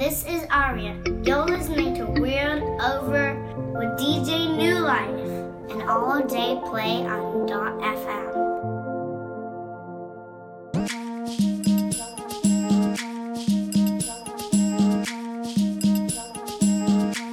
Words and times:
This 0.00 0.24
is 0.24 0.46
Aria. 0.50 0.96
You're 1.22 1.44
listening 1.44 1.94
to 1.96 2.06
World 2.06 2.62
Over 2.80 3.34
with 3.74 4.00
DJ 4.00 4.56
New 4.56 4.78
Life, 4.78 5.70
an 5.70 5.86
all 5.86 6.26
day 6.26 6.58
play 6.64 7.04
on 7.06 7.44
Dot 7.44 7.78
FM. 7.82 8.30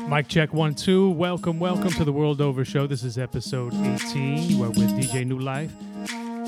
Mic 0.09 0.27
check 0.27 0.51
one, 0.53 0.75
two. 0.75 1.11
Welcome, 1.11 1.59
welcome 1.59 1.91
to 1.91 2.03
the 2.03 2.11
World 2.11 2.41
Over 2.41 2.65
Show. 2.65 2.85
This 2.85 3.05
is 3.05 3.17
episode 3.17 3.73
18. 3.75 4.43
You 4.49 4.63
are 4.65 4.71
with 4.71 4.91
DJ 4.91 5.25
New 5.25 5.39
Life. 5.39 5.71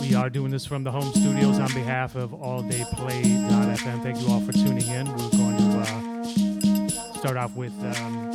We 0.02 0.16
are 0.16 0.30
doing 0.30 0.52
this 0.52 0.66
from 0.66 0.84
the 0.84 0.92
home 0.92 1.14
studios 1.14 1.60
on 1.60 1.74
behalf 1.74 2.16
of 2.16 2.34
All 2.34 2.62
Day 2.62 2.80
alldayplay.fm. 2.80 4.04
Thank 4.04 4.20
you 4.22 4.28
all 4.28 4.42
for 4.42 4.52
tuning 4.52 4.86
in. 4.88 5.08
Uh, 5.08 5.39
start 7.20 7.36
off 7.36 7.54
with 7.54 7.74
um, 7.98 8.32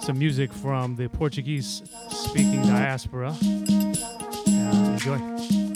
some 0.00 0.16
music 0.16 0.52
from 0.52 0.94
the 0.94 1.08
Portuguese 1.08 1.82
speaking 2.10 2.62
diaspora. 2.62 3.34
Uh, 3.42 4.90
enjoy. 4.92 5.67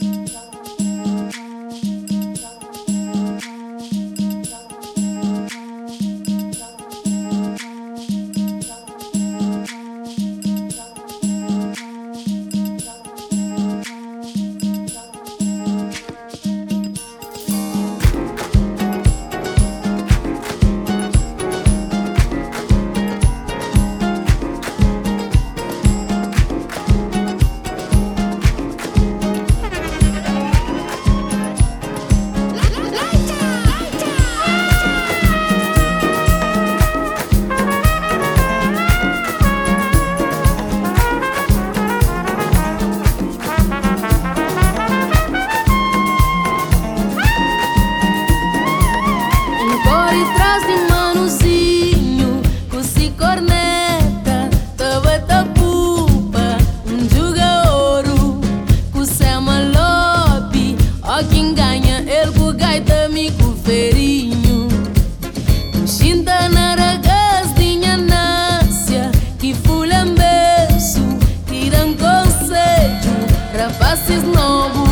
Francis 74.04 74.24
Lobo, 74.24 74.84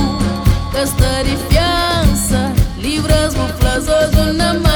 testar 0.70 1.22
e 1.22 1.36
fiança, 1.48 2.52
livras, 2.78 3.34
muflas, 3.34 3.88
ou 3.88 4.10
do 4.10 4.32
namoro. 4.34 4.69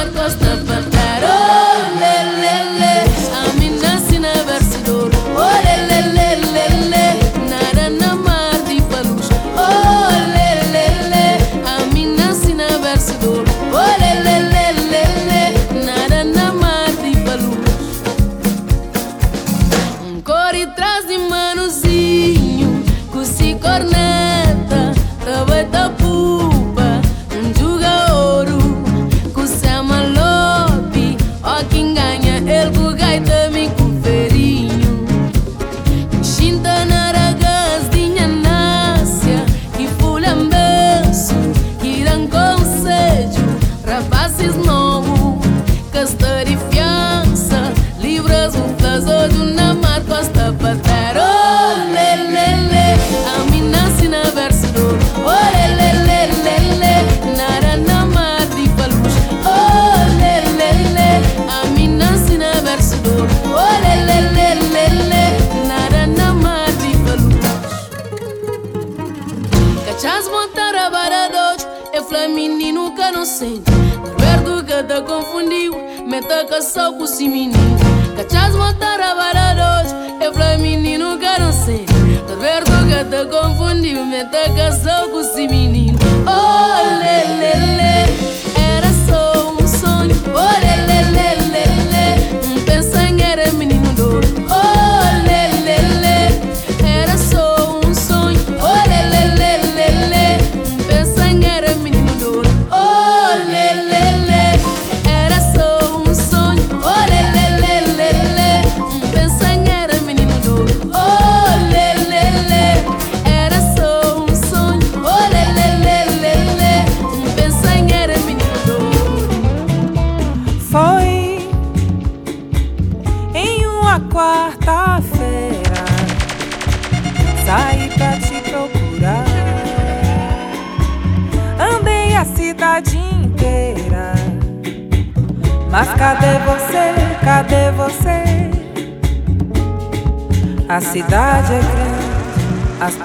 esse 77.15 77.29
menino 77.29 77.77
Cachas 78.17 78.53
mataram 78.55 79.15
hoje. 79.15 79.95
Eu 80.21 80.33
falei 80.33 80.57
menino 80.57 81.17
garancei 81.17 81.85
Torberto 82.27 82.71
que 82.71 83.03
te 83.05 83.09
tá 83.09 83.25
confundiu 83.25 84.05
Me 84.05 84.19
até 84.19 84.49
casou 84.49 85.09
com 85.11 85.21
esse 85.21 85.47
menino 85.47 85.97
Oh, 86.27 86.99
lelele 86.99 87.77
le. 87.77 87.94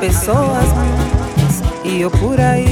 pessoas 0.00 0.64
e 1.84 2.00
eu 2.00 2.10
por 2.10 2.40
aí 2.40 2.66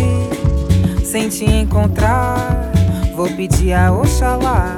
sem 1.05 1.29
te 1.29 1.45
encontrar 1.45 2.71
vou 3.15 3.29
pedir 3.29 3.75
a 3.75 3.93
Oxalá. 3.93 4.75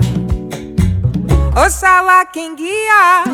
Oxalá 1.54 2.24
quem 2.24 2.56
guia 2.56 3.24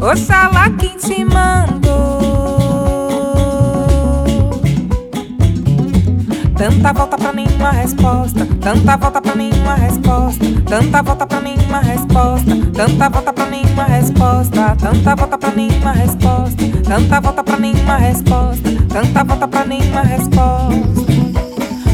Oxalá 0.00 0.70
quem 0.78 0.96
te 0.98 1.24
mandou. 1.24 1.84
Tanta 6.56 6.92
volta 6.92 7.16
pra 7.18 7.32
nenhuma 7.32 7.70
resposta 7.70 8.46
Tanta 8.60 8.96
volta 8.96 9.20
pra 9.20 9.34
nenhuma 9.34 9.74
resposta 9.74 10.44
Tanta 10.66 11.02
volta 11.02 11.26
pra 11.26 11.40
nenhuma 11.40 11.80
resposta 11.80 12.56
Tanta 12.72 13.08
volta 13.08 13.32
pra 13.32 13.46
nenhuma 13.46 13.84
resposta 13.84 14.76
Tanta 14.80 15.16
volta 15.16 15.38
pra 15.38 15.50
nenhuma 15.50 15.92
resposta. 15.92 16.73
Tanta 16.84 17.20
volta 17.20 17.42
pra 17.42 17.56
nenhuma 19.64 20.02
resposta. 20.02 21.04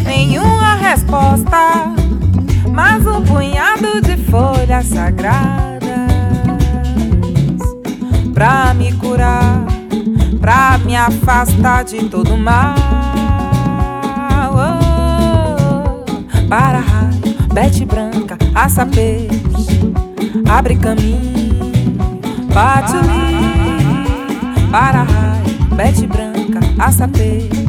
Nenhuma 0.05 0.75
resposta. 0.75 1.95
Mas 2.73 3.07
o 3.07 3.21
folhas 4.31 4.87
sagradas 4.87 5.81
pra 8.33 8.73
me 8.75 8.93
curar, 8.93 9.65
pra 10.41 10.79
me 10.79 10.97
afastar 10.97 11.85
de 11.85 12.09
todo 12.09 12.37
mal. 12.37 12.77
Oh, 14.53 16.05
para 16.49 16.79
raio, 16.79 17.21
bete 17.53 17.85
branca, 17.85 18.39
aça 18.55 18.87
peixe, 18.87 19.93
abre 20.49 20.77
caminho, 20.77 21.73
bate 22.55 22.97
o 22.97 23.03
para 23.03 23.70
raio, 24.79 25.77
bete 25.77 26.07
branca, 26.07 26.61
aça 26.79 27.09
peixe, 27.09 27.67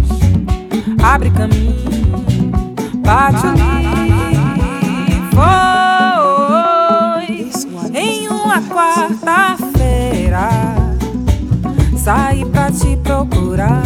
abre 1.03 1.31
caminho, 1.31 1.89
bate 2.97 3.47
o 3.47 3.55
Foi 5.35 5.41
em 7.93 8.27
uma 8.27 8.61
quarta-feira 8.61 10.71
saí 12.03 12.43
pra 12.45 12.71
te 12.71 12.95
procurar. 12.97 13.83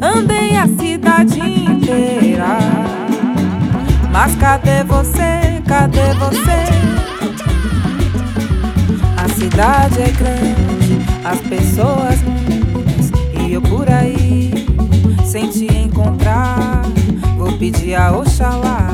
Andei 0.00 0.56
a 0.56 0.66
cidade 0.66 1.40
inteira, 1.40 2.58
mas 4.12 4.34
cadê 4.36 4.84
você? 4.84 5.60
Cadê 5.66 6.14
você? 6.14 6.68
A 9.16 9.28
cidade 9.30 10.02
é 10.02 10.10
grande, 10.10 10.67
as 11.28 11.40
pessoas 11.40 12.20
e 13.38 13.52
eu 13.52 13.60
por 13.60 13.88
aí 13.90 14.50
sem 15.26 15.50
te 15.50 15.66
encontrar. 15.66 16.82
Vou 17.36 17.52
pedir 17.58 17.94
a 17.94 18.16
Oxalá, 18.16 18.88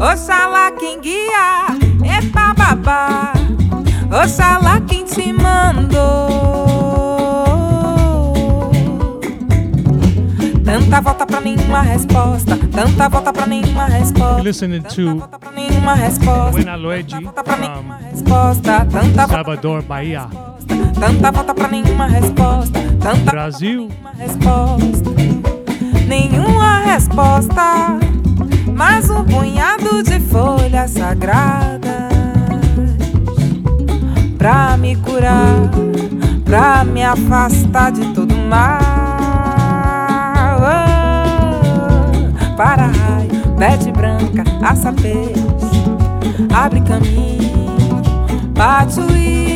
Oxalá 0.00 0.72
quem 0.72 1.00
guia, 1.00 1.66
epa 2.04 2.54
babá. 2.54 3.34
Oxalá 4.24 4.80
quem 4.80 5.04
te 5.04 5.32
mandou. 5.32 5.92
Tanta 10.64 11.00
volta 11.02 11.26
pra 11.26 11.40
nenhuma 11.40 11.82
resposta. 11.82 12.58
Tanta 12.72 13.08
volta 13.08 13.32
pra 13.32 13.46
nenhuma 13.46 13.84
resposta. 13.84 14.42
Listening 14.42 14.82
to. 14.82 15.22
Buena 16.50 16.76
Luigi 16.76 17.16
pra 17.42 19.26
Salvador, 19.26 19.82
Bahia. 19.82 20.51
Tanta 21.02 21.32
volta 21.32 21.52
pra 21.52 21.66
nenhuma 21.66 22.06
resposta. 22.06 22.78
Tanta 23.00 23.32
Brasil. 23.32 23.88
nenhuma 23.88 24.12
resposta. 24.16 25.10
Nenhuma 26.06 26.78
resposta. 26.78 27.98
Mais 28.72 29.10
um 29.10 29.24
punhado 29.24 30.00
de 30.04 30.20
folhas 30.20 30.92
sagradas 30.92 31.80
pra 34.38 34.76
me 34.76 34.94
curar, 34.94 35.68
pra 36.44 36.84
me 36.84 37.02
afastar 37.02 37.90
de 37.90 38.06
todo 38.14 38.36
mal. 38.36 38.78
Oh, 40.60 42.56
para 42.56 42.86
raio, 42.86 43.48
bete 43.58 43.90
branca, 43.90 44.44
aça 44.64 44.92
peixe, 44.92 45.34
abre 46.54 46.80
caminho, 46.82 48.00
patuí. 48.54 49.32
Para 49.32 49.51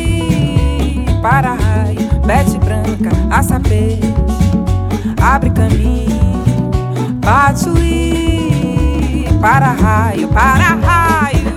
para-raio, 1.29 2.07
bete 2.25 2.57
branca, 2.57 3.09
a 3.29 3.43
saber, 3.43 3.99
abre 5.21 5.49
caminho, 5.49 6.71
batuí, 7.19 8.55
para-raio, 9.41 10.29
para-raio, 10.29 11.51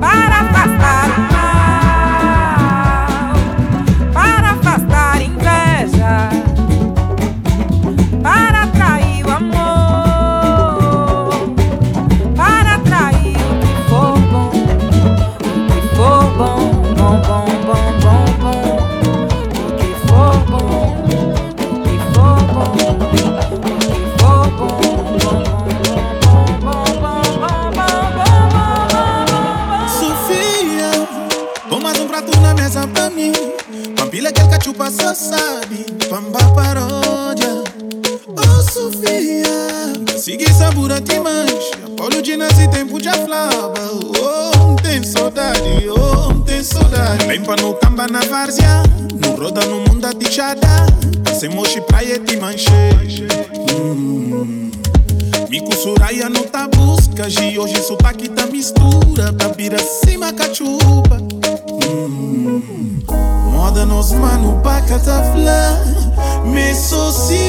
para 0.00 0.40
afastar 0.40 1.28
Para... 1.30 1.37
sabe, 35.14 35.86
pamba 36.08 36.38
paródia. 36.54 37.64
Oh 38.36 38.62
Sofia, 38.62 40.18
siga 40.18 40.52
sabura 40.52 41.00
demais. 41.00 41.70
Apolo 41.84 42.22
de 42.22 42.36
nasce 42.36 42.68
tempo 42.68 43.00
de 43.00 43.08
aflava. 43.08 43.90
Oh, 43.92 44.76
tem 44.82 45.02
saudade, 45.02 45.88
oh, 45.88 46.34
tem 46.40 46.62
saudade. 46.62 47.26
Vem 47.26 47.42
pra 47.42 47.56
no 47.56 47.74
camba 47.74 48.06
na 48.06 48.20
várzea, 48.20 48.82
no 49.20 49.34
roda 49.36 49.64
no 49.66 49.80
mundo 49.80 50.06
a 50.06 50.12
tichada. 50.12 50.86
Sem 51.38 51.50
mochi 51.50 51.80
praia 51.80 52.18
te 52.18 52.36
manchei. 52.36 53.28
Me 55.48 55.60
cosuraia 55.62 56.28
não 56.28 56.42
tá 56.42 56.68
busca 56.68 57.26
E 57.26 57.58
hoje 57.58 57.80
sotaque 57.82 58.28
tá 58.28 58.44
mistura 58.46 59.32
Pra 59.32 59.48
vira 59.48 59.78
cima 59.78 60.30
cachupa 60.32 61.18
Hum. 61.88 63.37
Mwa 63.58 63.70
dan 63.74 63.90
osman 63.90 64.44
ou 64.46 64.60
pa 64.62 64.78
katafla 64.86 65.82
Me 66.46 66.70
sosi 66.78 67.42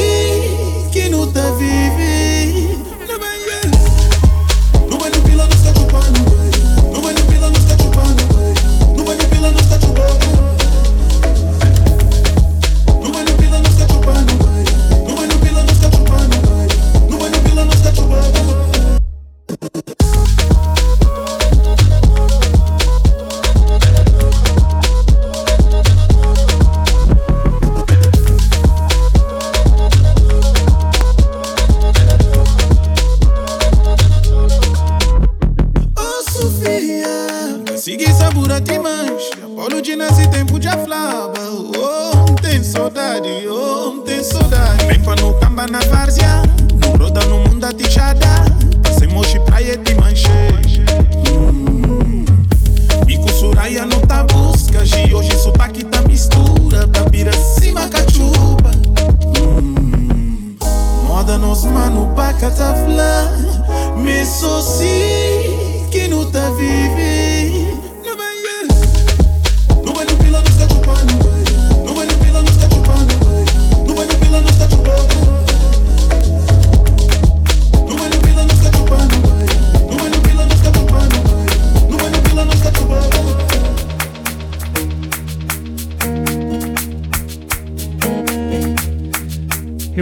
ki 0.89 1.05
nou 1.13 1.29
ta 1.29 1.45
vive 1.61 2.28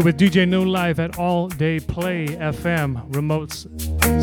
with 0.08 0.18
DJ 0.18 0.48
New 0.48 0.64
Life 0.64 1.00
at 1.00 1.20
All 1.20 1.50
Day 1.50 1.82
Play 1.82 2.28
FM 2.28 3.14
remote 3.14 3.52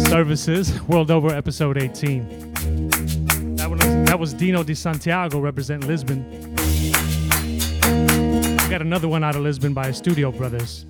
services 0.08 0.80
world 0.84 1.10
over 1.10 1.28
episode 1.28 1.76
18. 1.76 2.26
That 3.56 3.68
was, 3.68 3.80
that 3.80 4.18
was 4.18 4.32
Dino 4.32 4.62
D'Santiago 4.62 5.42
representing 5.42 5.86
Lisbon. 5.86 6.24
We 8.62 8.70
got 8.70 8.80
another 8.80 9.08
one 9.08 9.22
out 9.22 9.36
of 9.36 9.42
Lisbon 9.42 9.74
by 9.74 9.90
Studio 9.90 10.32
Brothers. 10.32 10.86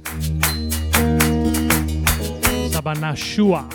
Sabanashua. 2.71 3.69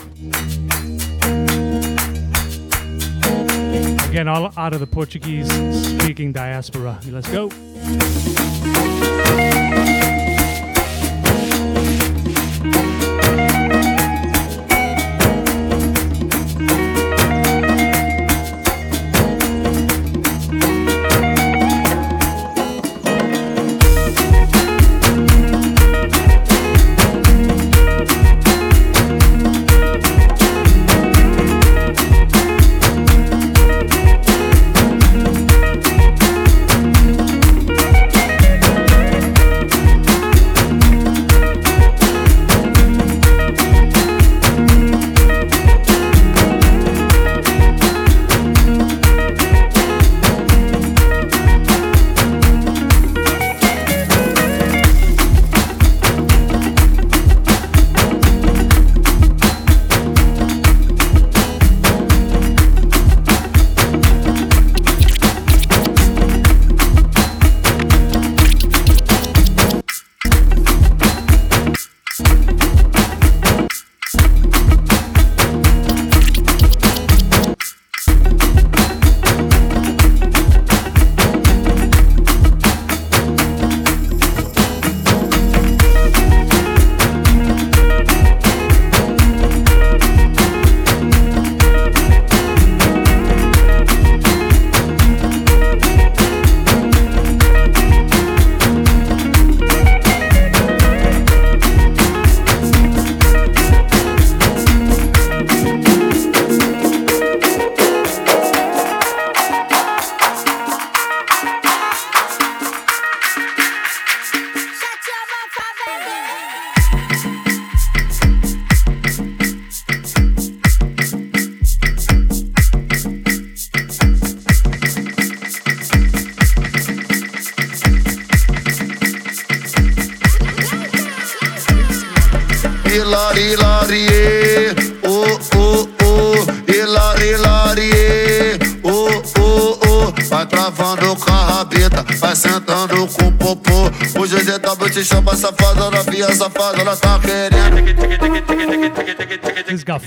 Again, 4.08 4.26
all 4.26 4.54
out 4.56 4.72
of 4.72 4.80
the 4.80 4.86
Portuguese 4.86 5.52
speaking 6.00 6.32
diaspora. 6.32 6.98
Let's 7.10 7.28
go. 7.30 7.50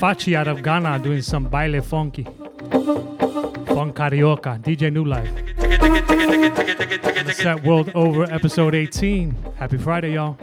Gafacci 0.04 0.36
out 0.36 0.50
of 0.50 0.62
Ghana 0.62 1.00
doing 1.00 1.22
some 1.22 1.46
baile 1.46 1.82
funky. 1.82 2.24
Funk 2.24 3.96
carioca, 3.96 4.62
DJ 4.62 4.92
New 4.92 5.06
Life. 5.06 5.34
That 7.44 7.64
World 7.64 7.90
Over, 7.96 8.26
episode 8.26 8.76
18. 8.76 9.34
Happy 9.56 9.78
Friday, 9.78 10.16
y'all. 10.16 10.38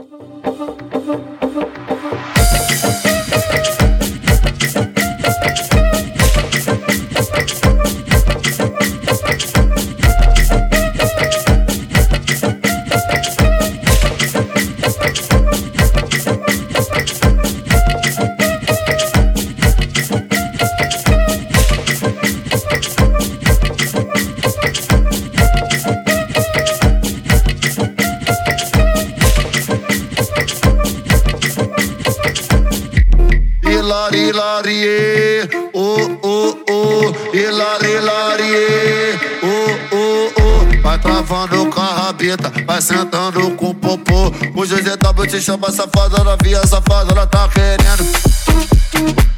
Vai 42.67 42.83
sentando 42.83 43.51
com 43.53 43.75
popô. 43.75 44.29
O 44.55 44.63
GZW 44.67 45.27
te 45.27 45.41
chama 45.41 45.71
safada, 45.71 46.23
novinha 46.23 46.67
safada, 46.67 47.13
ela 47.13 47.27
tá 47.27 47.49
querendo. 47.49 49.30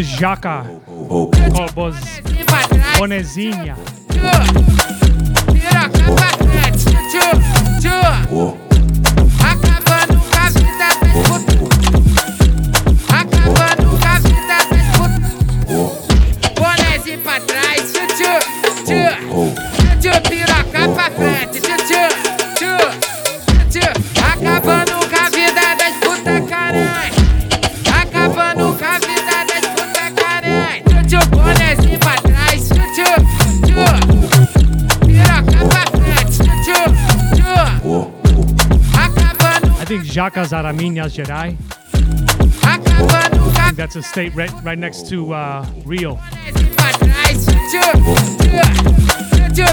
Jaca, 0.00 0.64
Cobos, 1.52 1.96
Bonezinha. 2.98 3.76
Jacas 5.54 6.42
out 8.32 8.51
of 40.16 40.76
Minas 40.76 41.16
Gerais. 41.16 41.56
That's 43.76 43.96
a 43.96 44.02
state 44.02 44.34
right, 44.34 44.52
right 44.62 44.78
next 44.78 45.08
to 45.08 45.32
uh, 45.32 45.66
Rio. 45.86 46.18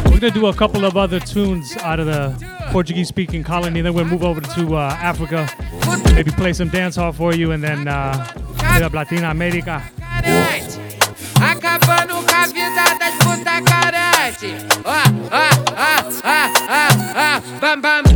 We're 0.05 0.19
gonna 0.19 0.31
do 0.31 0.46
a 0.48 0.53
couple 0.53 0.86
of 0.86 0.96
other 0.96 1.19
tunes 1.19 1.75
out 1.77 2.00
of 2.00 2.05
the 2.05 2.34
Portuguese-speaking 2.72 3.43
colony. 3.43 3.81
Then 3.81 3.93
we'll 3.93 4.05
move 4.05 4.24
over 4.24 4.39
to 4.39 4.75
uh, 4.75 4.98
Africa, 5.01 5.50
maybe 6.13 6.31
play 6.31 6.53
some 6.53 6.69
dance 6.69 6.96
hall 6.96 7.12
for 7.12 7.34
you, 7.34 7.51
and 7.51 7.62
then 7.62 7.88
uh, 7.88 8.34
up 8.81 8.93
Latina 8.93 9.31
America. 9.31 9.84
Acabando 11.41 12.24
com 12.24 12.43
a 12.43 12.48
vida 12.48 12.96
das 12.98 13.19
bam, 17.60 17.81
bam, 17.81 18.08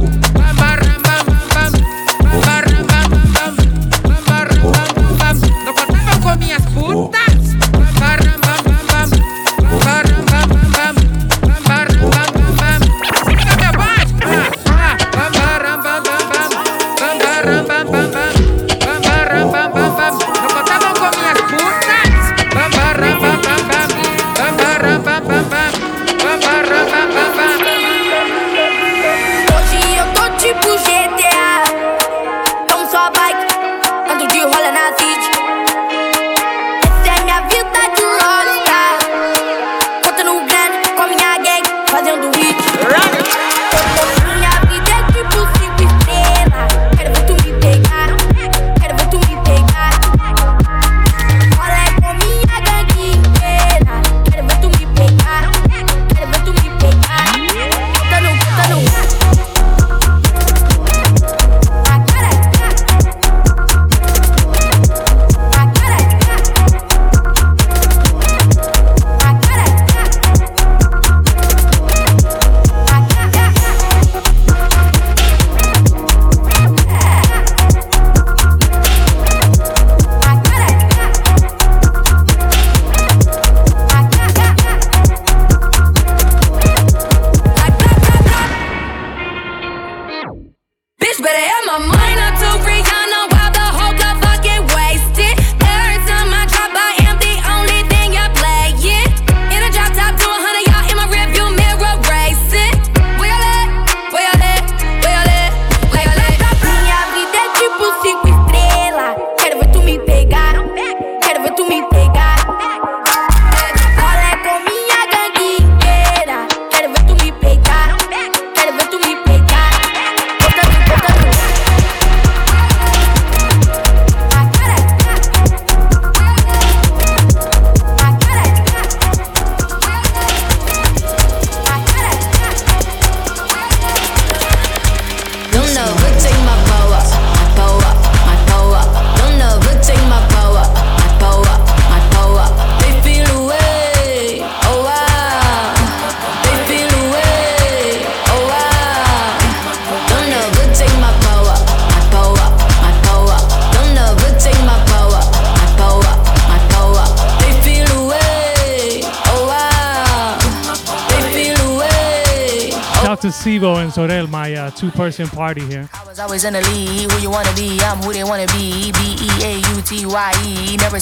my 164.84 164.90
uh, 164.90 164.92
two-person 164.92 165.28
party 165.28 165.62
here. 165.66 165.90
I 165.94 166.06
was 166.06 166.20
always 166.20 166.44
in 166.44 166.54
the 166.54 166.62
lead. 166.62 167.03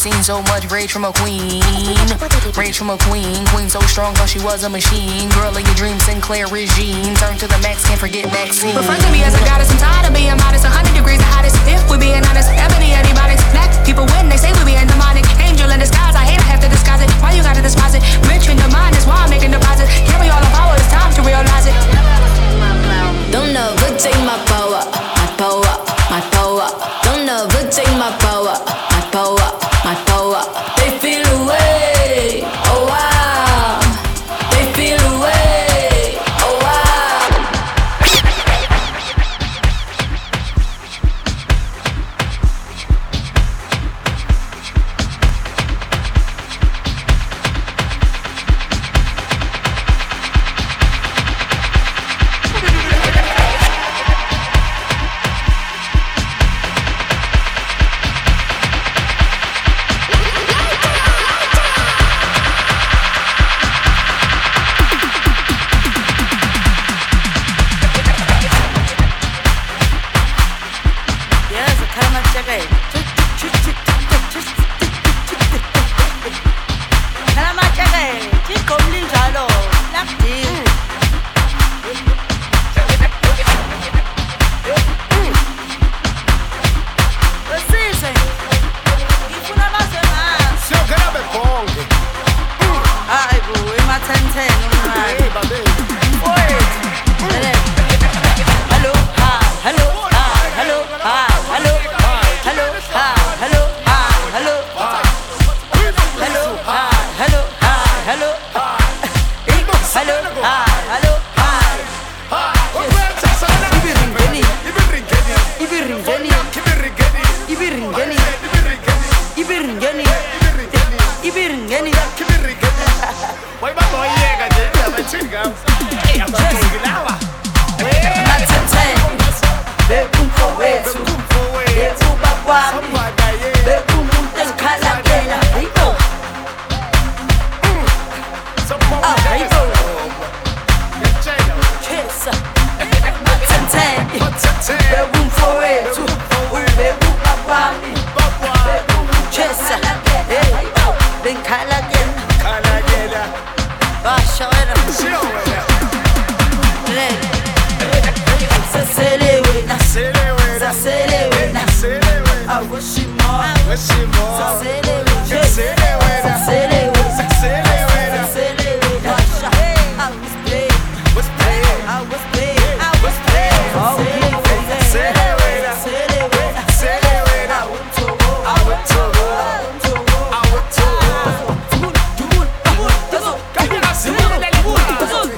Seen 0.02 0.26
so 0.26 0.42
much 0.50 0.66
rage 0.74 0.90
from 0.90 1.06
a 1.06 1.14
queen. 1.22 1.62
Rage 2.58 2.74
from 2.74 2.90
a 2.90 2.98
queen. 3.06 3.38
Queen 3.54 3.70
so 3.70 3.78
strong, 3.86 4.18
thought 4.18 4.34
she 4.34 4.42
was 4.42 4.66
a 4.66 4.70
machine. 4.70 5.30
Girl 5.38 5.54
of 5.54 5.62
your 5.62 5.78
dreams, 5.78 6.02
Sinclair 6.10 6.50
regime. 6.50 7.14
Turn 7.22 7.38
to 7.38 7.46
the 7.46 7.60
max, 7.62 7.86
can't 7.86 8.02
forget 8.02 8.26
Maxine. 8.34 8.74
Refer 8.74 8.98
to 8.98 9.10
me 9.14 9.22
as 9.22 9.38
a 9.38 9.44
goddess, 9.46 9.70
I'm 9.70 9.78
tired 9.78 10.10
of 10.10 10.14
being 10.18 10.34
modest. 10.42 10.66
100 10.66 10.90
degrees 10.98 11.22
the 11.22 11.30
hottest. 11.30 11.54
If 11.70 11.86
we're 11.86 12.02
being 12.02 12.26
honest, 12.26 12.50
ebony 12.50 12.98
antibiotics. 12.98 13.46
Black 13.54 13.70
people 13.86 14.10
win, 14.18 14.26
they 14.26 14.42
say 14.42 14.50
we 14.58 14.74
being 14.74 14.90
demonic. 14.90 15.22
Angel 15.38 15.70
in 15.70 15.78
disguise, 15.78 16.18
I 16.18 16.26
hate 16.26 16.42
I 16.42 16.50
have 16.50 16.66
to 16.66 16.70
disguise 16.74 17.06
it. 17.06 17.10
Why 17.22 17.38
you 17.38 17.46
gotta 17.46 17.62
despise 17.62 17.94
it? 17.94 18.02
Rich 18.26 18.50
in 18.50 18.58
the 18.58 18.74
mind 18.74 18.98
is 18.98 19.06
why 19.06 19.22
I'm 19.22 19.30
making 19.30 19.54
deposit. 19.54 19.86
Carry 20.10 20.34
all 20.34 20.42
the 20.42 20.50
power, 20.50 20.82
it's 20.82 20.90
time 20.90 21.14
to 21.14 21.22
realize 21.22 21.70
it. 21.70 21.78
Don't 23.30 23.54
never 23.54 23.90
take 24.02 24.18
my 24.26 24.34
power, 24.50 24.82
my 24.82 25.30
power, 25.38 25.72
my 26.10 26.22
power. 26.34 26.66
Don't 27.06 27.30
never 27.30 27.62
take 27.70 27.94
my 28.02 28.10
power, 28.18 28.58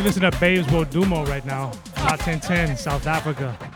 listen 0.03 0.31
to 0.31 0.39
Babes 0.39 0.67
Wodumo 0.67 1.27
right 1.27 1.45
now. 1.45 1.71
La 2.05 2.15
1010, 2.17 2.77
South 2.77 3.07
Africa. 3.07 3.72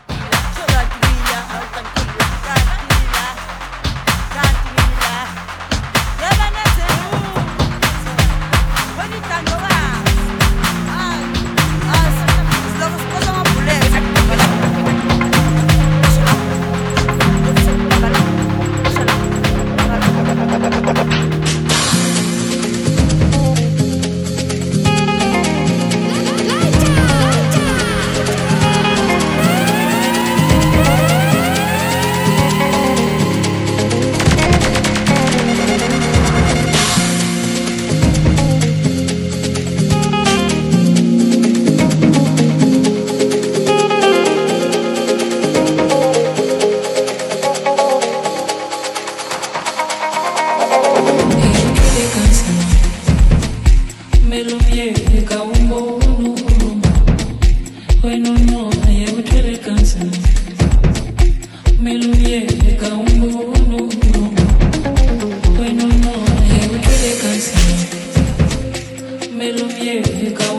me 69.38 69.52
lo 69.52 69.66
niego. 69.68 70.57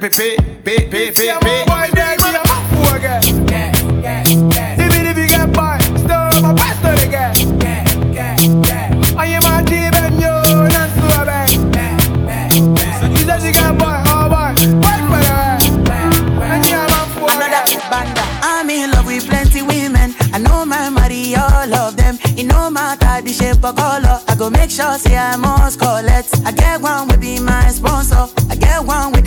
pay, 0.00 0.08
pay, 0.10 0.36
pay, 0.62 0.88
pay, 0.88 1.10
pay, 1.10 1.38
pay. 1.40 1.64
Boy, 1.66 1.90
a 1.90 2.46
fool 2.70 2.94
again. 2.94 3.22
Even 4.78 5.06
if 5.06 5.18
you 5.18 5.26
get 5.26 5.52
by, 5.52 5.78
still 5.80 6.42
my 6.42 6.54
pastor 6.54 6.94
again. 7.04 7.34
I 9.18 9.26
am 9.26 9.42
a 9.42 9.64
team 9.66 9.92
and 9.94 10.14
you 10.14 10.34
not 10.70 10.90
so 10.94 11.24
bad. 11.26 11.50
He 13.10 13.24
says 13.24 13.44
you 13.44 13.52
get 13.52 13.78
by, 13.78 14.04
oh 14.06 14.28
boy, 14.28 14.54
wait 14.78 15.02
for 15.10 15.20
that. 15.26 15.66
And. 15.66 16.78
Banda. 17.90 18.22
I'm 18.42 18.70
in 18.70 18.90
love 18.90 19.06
with 19.06 19.26
plenty 19.26 19.62
women. 19.62 20.14
I 20.32 20.38
know 20.38 20.64
my 20.64 20.90
Marie, 20.90 21.34
all 21.34 21.74
of 21.74 21.96
them. 21.96 22.18
It 22.36 22.44
no 22.44 22.70
matter 22.70 23.22
the 23.22 23.32
shape 23.32 23.64
or 23.64 23.72
color. 23.72 24.20
I 24.28 24.36
go 24.36 24.50
make 24.50 24.70
sure 24.70 24.96
say 24.98 25.16
I 25.16 25.36
must 25.36 25.80
call 25.80 26.04
it. 26.04 26.26
I 26.46 26.52
get 26.52 26.80
one 26.80 27.08
will 27.08 27.16
be 27.18 27.40
my 27.40 27.68
sponsor 27.68 28.37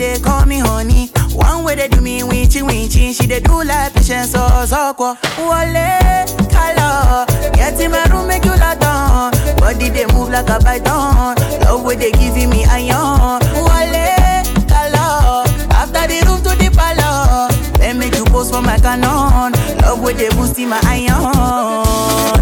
they 0.02 0.18
call 0.18 0.44
me 0.46 0.58
honey. 0.58 1.10
One 1.32 1.62
way 1.64 1.76
they 1.76 1.88
do 1.88 2.00
me 2.00 2.22
winchy 2.22 2.62
winchy. 2.62 3.14
She 3.14 3.26
they 3.26 3.40
do 3.40 3.62
like 3.62 3.94
patience 3.94 4.34
or 4.34 4.66
soko. 4.66 5.14
Wale 5.38 6.26
color. 6.50 7.26
Get 7.54 7.80
in 7.80 7.90
my 7.92 8.04
room 8.10 8.26
make 8.26 8.44
you 8.44 8.56
lot 8.56 8.80
down. 8.80 9.30
Body 9.58 9.90
they 9.90 10.06
move 10.06 10.30
like 10.30 10.48
a 10.48 10.58
python. 10.58 11.36
Love 11.62 11.84
way 11.84 11.96
they 11.96 12.10
giving 12.12 12.50
me 12.50 12.64
iron. 12.64 13.40
Wale 13.66 14.42
color. 14.66 15.46
After 15.80 16.04
the 16.10 16.18
room 16.26 16.40
to 16.46 16.52
the 16.58 16.68
palace. 16.74 17.78
Then 17.78 17.98
make 17.98 18.16
you 18.16 18.24
post 18.24 18.52
for 18.52 18.60
my 18.60 18.78
canon. 18.78 19.52
Love 19.82 20.02
where 20.02 20.14
they 20.14 20.30
boosting 20.30 20.68
my 20.68 20.80
iron. 20.82 22.41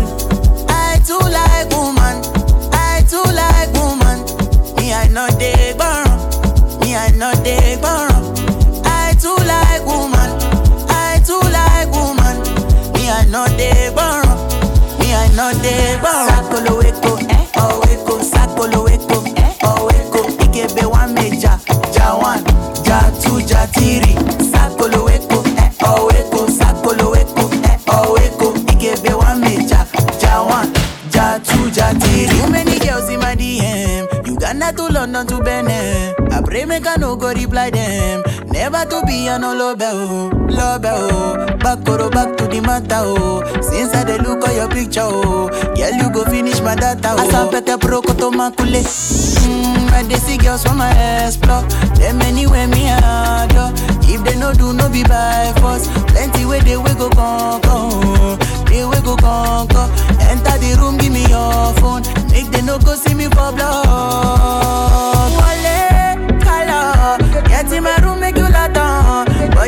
Two, 23.74 23.80
ja 23.83 24.00
three. 24.00 24.14
Sakolo 24.50 25.09
eko, 25.09 25.42
oh 25.85 26.09
eko, 26.11 26.46
sakolo 26.48 27.14
eko, 27.14 27.50
oh 27.88 28.16
eko. 28.16 28.52
Ikebe 28.72 29.14
one 29.14 29.40
major, 29.40 29.87
ja 30.20 30.42
one, 30.42 30.72
ja 31.14 31.38
two, 31.38 31.68
ja 31.70 31.92
three. 31.98 32.26
Too 32.26 32.50
many 32.50 32.78
girls 32.78 33.09
in 33.09 33.20
my 33.20 33.35
DM. 33.35 34.06
Uganda 34.26 34.72
to 34.72 34.88
London 34.88 35.26
to 35.26 35.40
Benin. 35.42 36.14
I 36.33 36.40
pray 36.42 36.64
make 36.64 36.87
I 36.87 36.96
no 36.96 37.16
go 37.16 37.33
reply 37.33 37.70
them. 37.70 38.22
Never 38.61 38.85
to 38.90 39.03
be 39.07 39.27
an 39.27 39.40
love 39.40 39.81
oh, 39.81 40.31
love 40.51 40.85
oh. 40.85 41.57
Back 41.59 41.88
or 41.88 42.11
back 42.11 42.37
to 42.37 42.46
the 42.46 42.61
matter 42.61 43.01
oh. 43.01 43.42
Since 43.62 43.94
I 43.94 44.05
dey 44.05 44.18
look 44.18 44.46
at 44.46 44.55
your 44.55 44.68
picture 44.68 45.01
oh, 45.03 45.49
girl 45.75 45.92
you 45.96 46.12
go 46.12 46.25
finish 46.25 46.61
my 46.61 46.75
data 46.77 47.16
oh. 47.16 47.25
Asapete 47.25 47.81
pro 47.81 48.03
koto 48.03 48.31
makule. 48.31 48.83
Mm, 48.85 49.90
I 49.92 50.03
dey 50.07 50.16
see 50.16 50.37
girls 50.37 50.62
from 50.62 50.77
my 50.79 50.92
explore. 51.25 51.62
Them 51.96 52.20
anywhere 52.20 52.68
me 52.68 52.90
adore. 52.92 53.73
If 54.12 54.23
they 54.25 54.37
no 54.38 54.53
do 54.53 54.73
no 54.75 54.88
be 54.90 55.03
by 55.05 55.53
force. 55.59 55.88
Plenty 56.12 56.44
way 56.44 56.61
they 56.61 56.77
we 56.77 56.92
go 56.94 57.09
conquer. 57.11 58.37
They 58.68 58.85
we 58.85 59.01
go 59.01 59.16
conquer. 59.16 59.88
Enter 60.29 60.59
the 60.61 60.77
room, 60.79 60.99
give 60.99 61.12
me 61.12 61.23
your 61.33 61.73
phone. 61.81 62.03
Make 62.31 62.51
they 62.53 62.61
no 62.62 62.79
go 62.79 62.94
see 62.94 63.14
me 63.14 63.25
for 63.25 63.51
blood. 63.57 65.33
Wale 65.33 66.38
color. 66.44 67.18
Get 67.49 67.73
in 67.73 67.83
my 67.85 67.96
room, 67.99 68.10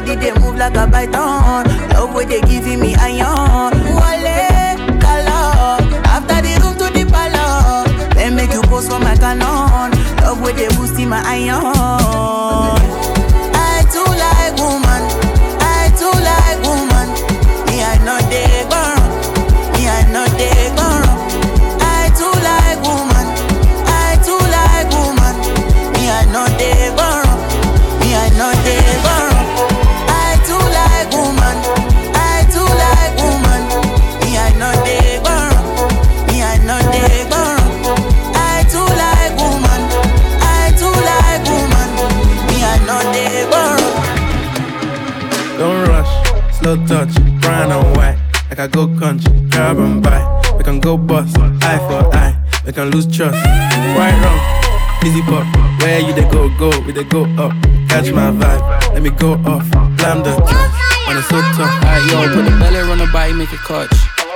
Body 0.03 0.17
they 0.17 0.33
move 0.41 0.57
like 0.57 0.75
a 0.75 0.87
python. 0.91 1.65
Love 1.91 2.13
way 2.13 2.25
they 2.25 2.41
giving 2.41 2.81
me 2.81 2.95
iron. 2.97 3.73
Wale 3.95 4.99
color. 4.99 5.79
After 6.05 6.43
the 6.43 6.59
room 6.61 6.75
to 6.79 6.91
the 6.93 7.05
palace. 7.09 8.15
Then 8.15 8.35
make 8.35 8.53
you 8.53 8.63
post 8.63 8.91
for 8.91 8.99
my 8.99 9.15
canon. 9.15 9.93
Love 10.23 10.41
way 10.43 10.53
they 10.55 10.69
boosting 10.75 11.09
my 11.09 11.23
iron. 11.25 12.82
Can 52.83 52.91
lose 52.91 53.07
trust. 53.07 53.35
Right 53.97 54.17
wrong, 54.23 55.07
easy 55.07 55.23
pop. 55.23 55.47
Where 55.81 56.01
you 56.01 56.13
they 56.13 56.29
go, 56.29 56.49
go, 56.59 56.71
we 56.81 56.93
they 56.93 57.05
go 57.05 57.25
up. 57.39 57.53
Catch 57.89 58.11
my 58.13 58.31
vibe, 58.31 58.95
let 58.95 59.03
me 59.03 59.11
go 59.11 59.35
off. 59.47 59.69
Blam 59.97 60.23
the 60.23 60.35
track, 60.49 61.07
when 61.07 61.17
it's 61.17 61.29
so 61.29 61.41
tough. 61.55 61.71
Alright, 61.85 62.11
yo, 62.11 62.35
put 62.35 62.45
the 62.45 62.57
belly 62.59 62.79
on 62.79 62.99
the 62.99 63.07
body, 63.13 63.33
make 63.35 63.53
it 63.53 63.61
catch. 63.61 64.12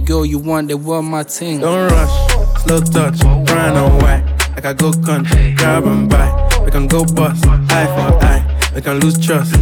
girl 0.00 0.24
you 0.26 0.38
want, 0.38 0.68
they 0.68 0.74
want 0.74 1.06
my 1.06 1.22
ting. 1.22 1.60
Don't 1.60 1.90
rush, 1.90 2.62
slow 2.62 2.80
touch, 2.80 3.20
brown 3.46 3.76
and 3.76 4.02
white. 4.02 4.24
Like 4.54 4.64
I 4.64 4.72
go 4.72 4.92
country, 4.92 5.54
grab 5.54 5.84
and 5.84 6.08
buy. 6.08 6.28
We 6.64 6.70
can 6.70 6.86
go 6.86 7.04
bust, 7.04 7.46
eye 7.46 7.86
for 7.86 8.24
eye. 8.24 8.72
We 8.74 8.80
can 8.80 9.00
lose 9.00 9.18
trust. 9.24 9.54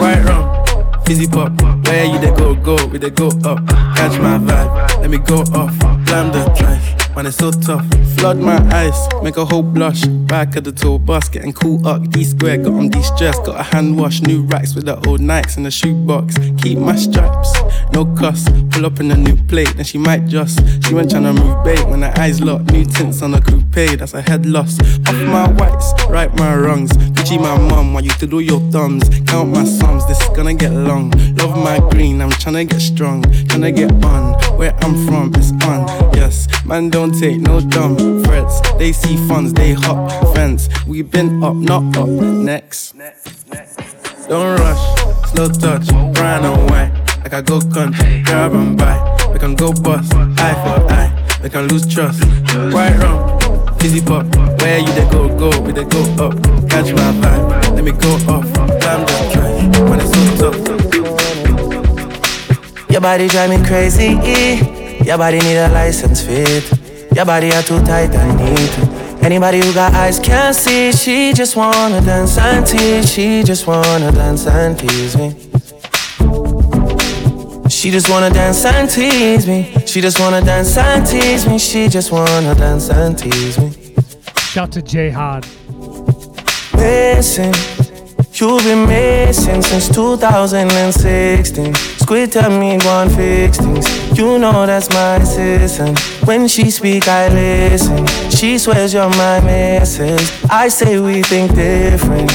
Right 0.00 0.22
wrong, 0.24 1.02
easy 1.08 1.26
pop. 1.26 1.52
Where 1.86 2.04
you 2.04 2.18
they 2.18 2.34
go, 2.34 2.54
go, 2.54 2.76
we 2.86 2.98
they 2.98 3.10
go 3.10 3.28
up. 3.44 3.66
Catch 3.96 4.18
my 4.20 4.38
vibe, 4.38 5.00
let 5.00 5.10
me 5.10 5.18
go 5.18 5.40
off. 5.54 5.78
Blam 6.06 6.32
the 6.32 6.44
drive, 6.56 7.16
man, 7.16 7.26
it's 7.26 7.36
so 7.36 7.50
tough. 7.50 7.86
Flood 8.16 8.38
my 8.38 8.56
eyes, 8.74 9.08
make 9.22 9.36
a 9.36 9.44
whole 9.44 9.62
blush. 9.62 10.04
Back 10.04 10.56
of 10.56 10.64
the 10.64 10.72
tour 10.72 10.98
bus, 10.98 11.28
getting 11.28 11.52
cool 11.52 11.86
up. 11.86 12.08
D 12.10 12.24
square, 12.24 12.58
got 12.58 12.72
on 12.72 12.88
de 12.88 13.02
stress. 13.02 13.38
Got 13.40 13.60
a 13.60 13.62
hand 13.62 13.98
wash, 13.98 14.20
new 14.22 14.42
racks 14.42 14.74
with 14.74 14.86
the 14.86 14.96
old 15.08 15.20
Nikes 15.20 15.56
in 15.56 15.64
the 15.64 15.70
shoebox. 15.70 16.36
Keep 16.62 16.78
my 16.78 16.96
stripes, 16.96 17.52
no 17.92 18.04
cuss. 18.16 18.48
Pull 18.70 18.86
up 18.86 19.00
in 19.00 19.10
a 19.10 19.16
new 19.16 19.36
plate, 19.46 19.74
then 19.76 19.84
she 19.84 19.98
might 19.98 20.26
just. 20.26 20.58
She 20.84 20.94
went 20.94 21.10
tryna 21.10 21.34
move 21.38 21.64
bait 21.64 21.86
when 21.88 22.02
her 22.02 22.12
eyes 22.18 22.40
locked. 22.40 22.72
New 22.72 22.84
tints 22.84 23.22
on 23.22 23.34
a 23.34 23.40
coupe, 23.40 23.98
that's 23.98 24.14
a 24.14 24.22
head 24.22 24.46
loss. 24.46 24.78
Off 25.08 25.14
my 25.26 25.48
whites, 25.52 25.92
right 26.08 26.32
my 26.36 26.56
wrongs. 26.56 26.90
Gucci 26.92 27.40
my 27.40 27.56
mum, 27.58 27.94
while 27.94 28.04
you 28.04 28.10
to 28.12 28.26
do 28.26 28.40
your 28.40 28.60
thumbs. 28.70 29.08
Count 29.26 29.50
my 29.50 29.64
sums, 29.64 30.06
this 30.06 30.20
is 30.20 30.28
gonna 30.28 30.54
get 30.54 30.72
long. 30.72 31.10
Love 31.36 31.56
my 31.56 31.78
green, 31.90 32.20
I'm 32.20 32.30
tryna 32.30 32.68
get 32.68 32.80
strong. 32.80 33.22
Tryna 33.22 33.74
get 33.74 33.92
on, 34.04 34.34
where 34.58 34.74
I'm 34.84 35.06
from, 35.06 35.32
it's 35.34 35.52
on. 35.64 35.86
Yes, 36.14 36.48
man, 36.64 36.90
don't 36.90 37.18
take 37.18 37.38
no 37.40 37.60
dumb 37.60 38.22
threats. 38.24 38.60
They 38.78 38.92
see 38.92 39.16
funds, 39.28 39.52
they 39.52 39.72
hop 39.72 40.10
fence. 40.34 40.68
We 40.86 41.02
been 41.02 41.42
up, 41.42 41.54
not 41.54 41.96
up. 41.96 42.08
Next. 42.08 42.94
Don't 44.28 44.58
rush, 44.58 45.30
slow 45.32 45.48
touch, 45.48 45.88
brown 46.14 46.44
and 46.44 46.70
white. 46.70 47.03
Like 47.24 47.32
I 47.32 47.40
go 47.40 47.58
country, 47.60 48.22
grab 48.22 48.52
and 48.52 48.76
buy. 48.76 49.00
We 49.32 49.38
can 49.38 49.54
go 49.54 49.72
bust. 49.72 50.12
Eye 50.14 50.54
for 50.62 50.92
eye, 50.92 51.10
we 51.42 51.48
can 51.48 51.66
lose 51.68 51.86
trust. 51.86 52.22
Right 52.54 52.94
wrong, 52.98 53.40
fizzy 53.78 54.02
pop. 54.02 54.26
Where 54.60 54.78
you 54.78 54.92
they 54.92 55.08
go, 55.10 55.28
go, 55.36 55.50
we 55.62 55.72
they 55.72 55.84
go 55.84 56.02
up. 56.22 56.34
Catch 56.68 56.92
my 56.92 57.12
vibe, 57.20 57.74
let 57.74 57.82
me 57.82 57.92
go 57.92 58.12
off. 58.30 58.44
I'm 58.58 59.06
just 59.06 59.80
when 59.80 60.00
it's 60.00 60.12
so 60.38 60.52
tough. 60.52 60.74
Your 62.90 63.00
body 63.00 63.26
drive 63.28 63.50
me 63.50 63.64
crazy. 63.66 64.10
Your 65.04 65.16
body 65.16 65.38
need 65.38 65.56
a 65.56 65.68
license 65.70 66.20
fit. 66.20 66.70
Your 67.16 67.24
body 67.24 67.50
are 67.52 67.62
too 67.62 67.80
tight, 67.84 68.14
I 68.14 68.36
need 68.36 68.70
to. 68.74 69.24
Anybody 69.24 69.60
who 69.60 69.72
got 69.72 69.94
eyes 69.94 70.18
can't 70.20 70.54
see. 70.54 70.92
She 70.92 71.32
just 71.32 71.56
wanna 71.56 72.02
dance 72.02 72.36
and 72.36 72.66
tease. 72.66 73.10
She 73.10 73.42
just 73.42 73.66
wanna 73.66 74.12
dance 74.12 74.46
and 74.46 74.78
tease 74.78 75.16
me. 75.16 75.34
She 77.84 77.90
just 77.90 78.08
wanna 78.08 78.30
dance 78.30 78.64
and 78.64 78.88
tease 78.88 79.46
me. 79.46 79.70
She 79.84 80.00
just 80.00 80.18
wanna 80.18 80.40
dance 80.40 80.78
and 80.78 81.06
tease 81.06 81.46
me. 81.46 81.58
She 81.58 81.86
just 81.86 82.10
wanna 82.10 82.54
dance 82.54 82.88
and 82.88 83.18
tease 83.18 83.58
me. 83.58 83.72
Shout 84.38 84.72
to 84.72 84.80
J 84.80 85.10
Hod. 85.10 85.46
Missing, 86.78 87.52
you've 88.32 88.64
been 88.64 88.88
missing 88.88 89.60
since 89.60 89.90
2016. 89.90 91.74
Squid 91.74 92.32
tell 92.32 92.58
me 92.58 92.78
and 92.82 93.12
fix 93.12 93.58
things. 93.58 94.18
You 94.18 94.38
know 94.38 94.64
that's 94.64 94.88
my 94.88 95.16
assistant. 95.16 95.98
When 96.26 96.48
she 96.48 96.70
speak, 96.70 97.06
I 97.06 97.28
listen. 97.28 98.06
She 98.30 98.56
swears 98.56 98.94
you're 98.94 99.10
my 99.10 99.40
missus. 99.40 100.42
I 100.48 100.68
say 100.68 100.98
we 100.98 101.20
think 101.20 101.54
different. 101.54 102.32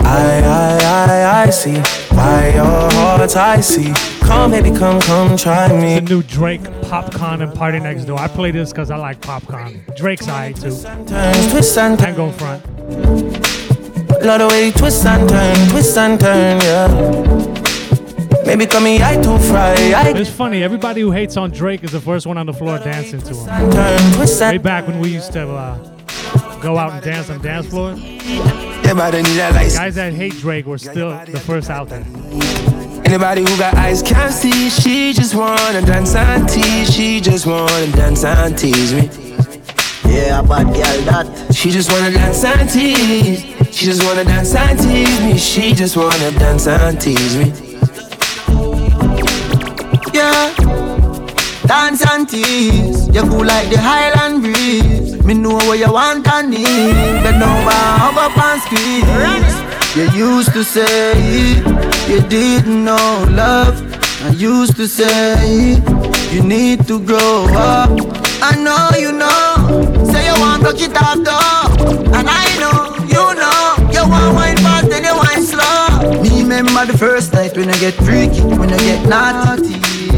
I, 0.00 0.40
I, 0.40 0.78
I, 1.10 1.42
I 1.42 1.50
see 1.50 1.76
why 2.16 2.52
your 2.54 2.90
heart's 2.94 3.36
icy. 3.36 4.13
Come, 4.24 4.50
baby, 4.50 4.70
come, 4.76 5.00
come, 5.00 5.36
try 5.36 5.68
me. 5.72 5.94
The 5.96 6.00
new 6.00 6.22
Drake, 6.22 6.62
Popcorn, 6.82 7.42
and 7.42 7.54
Party 7.54 7.78
Next 7.78 8.04
Door. 8.04 8.18
I 8.20 8.28
play 8.28 8.50
this 8.50 8.70
because 8.72 8.90
I 8.90 8.96
like 8.96 9.20
popcorn. 9.20 9.84
Drake's 9.96 10.26
alright 10.28 10.56
too. 10.56 10.70
Turns, 11.06 11.50
twist 11.52 11.76
and 11.78 11.98
Can't 11.98 12.16
go 12.16 12.30
front. 12.32 12.64
Love 14.24 14.40
the 14.40 14.48
way 14.50 14.66
you 14.66 14.72
twist 14.72 15.04
and 15.04 15.28
turn, 15.28 15.68
twist 15.68 15.96
and 15.98 16.18
turn, 16.18 16.60
yeah. 16.62 18.44
Maybe 18.46 18.66
call 18.66 18.80
me 18.80 19.02
I 19.02 19.16
too 19.16 19.38
fry. 19.38 19.74
I 19.94 20.12
It's 20.16 20.30
funny. 20.30 20.62
Everybody 20.62 21.00
who 21.02 21.10
hates 21.10 21.36
on 21.36 21.50
Drake 21.50 21.82
is 21.84 21.92
the 21.92 22.00
first 22.00 22.26
one 22.26 22.38
on 22.38 22.46
the 22.46 22.52
floor 22.52 22.78
dancing 22.78 23.20
to 23.20 23.34
him. 23.34 23.70
turn, 23.72 24.50
Way 24.50 24.58
back 24.58 24.86
when 24.86 25.00
we 25.00 25.10
used 25.10 25.32
to 25.32 25.48
uh, 25.48 26.58
go 26.60 26.78
out 26.78 26.92
and 26.92 27.02
dance 27.02 27.30
on 27.30 27.40
dance 27.42 27.66
floors, 27.66 27.98
Everybody 28.02 29.22
need 29.22 29.38
a 29.38 29.50
license. 29.52 29.76
guys 29.76 29.94
that 29.96 30.12
hate 30.12 30.34
Drake 30.34 30.66
were 30.66 30.78
still 30.78 31.10
the 31.26 31.40
first 31.40 31.70
out 31.70 31.88
there. 31.88 32.04
Anybody 33.04 33.42
who 33.42 33.56
got 33.58 33.74
eyes 33.74 34.02
can't 34.02 34.32
see. 34.32 34.70
She 34.70 35.12
just 35.12 35.34
wanna 35.34 35.82
dance 35.82 36.14
and 36.14 36.48
tease. 36.48 36.92
She 36.92 37.20
just 37.20 37.46
wanna 37.46 37.86
dance 37.92 38.24
and 38.24 38.56
tease 38.58 38.92
me. 38.94 39.10
Yeah, 40.06 40.40
a 40.40 40.42
bad 40.42 40.66
girl 40.66 41.00
that. 41.08 41.54
She 41.54 41.70
just 41.70 41.90
wanna 41.92 42.10
dance 42.10 42.44
and 42.44 42.68
tease. 42.68 43.42
She 43.74 43.86
just 43.86 44.02
wanna 44.04 44.24
dance 44.24 44.54
and 44.54 44.78
tease 44.78 45.20
me. 45.20 45.38
She 45.38 45.74
just 45.74 45.96
wanna 45.96 46.30
dance 46.32 46.66
and 46.66 47.00
tease 47.00 47.36
me. 47.36 47.52
Yeah. 50.12 50.54
Dance 51.66 52.02
and 52.10 52.28
tease. 52.28 53.08
You 53.08 53.22
cool 53.22 53.44
like 53.44 53.68
the 53.70 53.78
Highland 53.78 54.42
breeze. 54.42 55.22
Me 55.24 55.34
know 55.34 55.54
what 55.54 55.78
you 55.78 55.92
want 55.92 56.26
and 56.28 56.50
need. 56.50 56.94
Bend 57.22 57.42
over, 57.42 57.80
hug 58.00 58.18
up 58.18 58.38
and 58.38 58.60
squeeze. 58.62 59.54
You 59.96 60.36
used 60.36 60.52
to 60.52 60.64
say 60.64 61.93
you 62.08 62.20
didn't 62.28 62.84
know 62.84 63.24
love. 63.30 63.80
I 64.24 64.30
used 64.30 64.76
to 64.76 64.86
say 64.86 65.76
you 66.32 66.42
need 66.42 66.86
to 66.86 66.98
grow 67.00 67.46
up. 67.50 67.90
I 68.42 68.56
know 68.56 68.90
you 68.98 69.12
know. 69.12 70.04
Say 70.12 70.26
you 70.26 70.40
want 70.40 70.62
broke 70.62 70.80
it 70.80 70.96
off 70.96 71.18
though. 71.28 72.16
And 72.16 72.28
I 72.28 72.46
know, 72.60 72.94
you 73.06 73.24
know. 73.40 73.92
You 73.92 74.08
want 74.08 74.34
wine 74.34 74.56
fast 74.58 74.92
and 74.92 75.04
you 75.04 75.14
want 75.14 75.44
slow. 75.44 76.22
Me 76.22 76.42
remember 76.42 76.84
the 76.86 76.96
first 76.96 77.32
night 77.32 77.56
when 77.56 77.70
I 77.70 77.78
get 77.78 77.94
freaky, 77.94 78.42
when 78.42 78.72
I 78.72 78.78
get 78.78 79.08
naughty. 79.08 79.74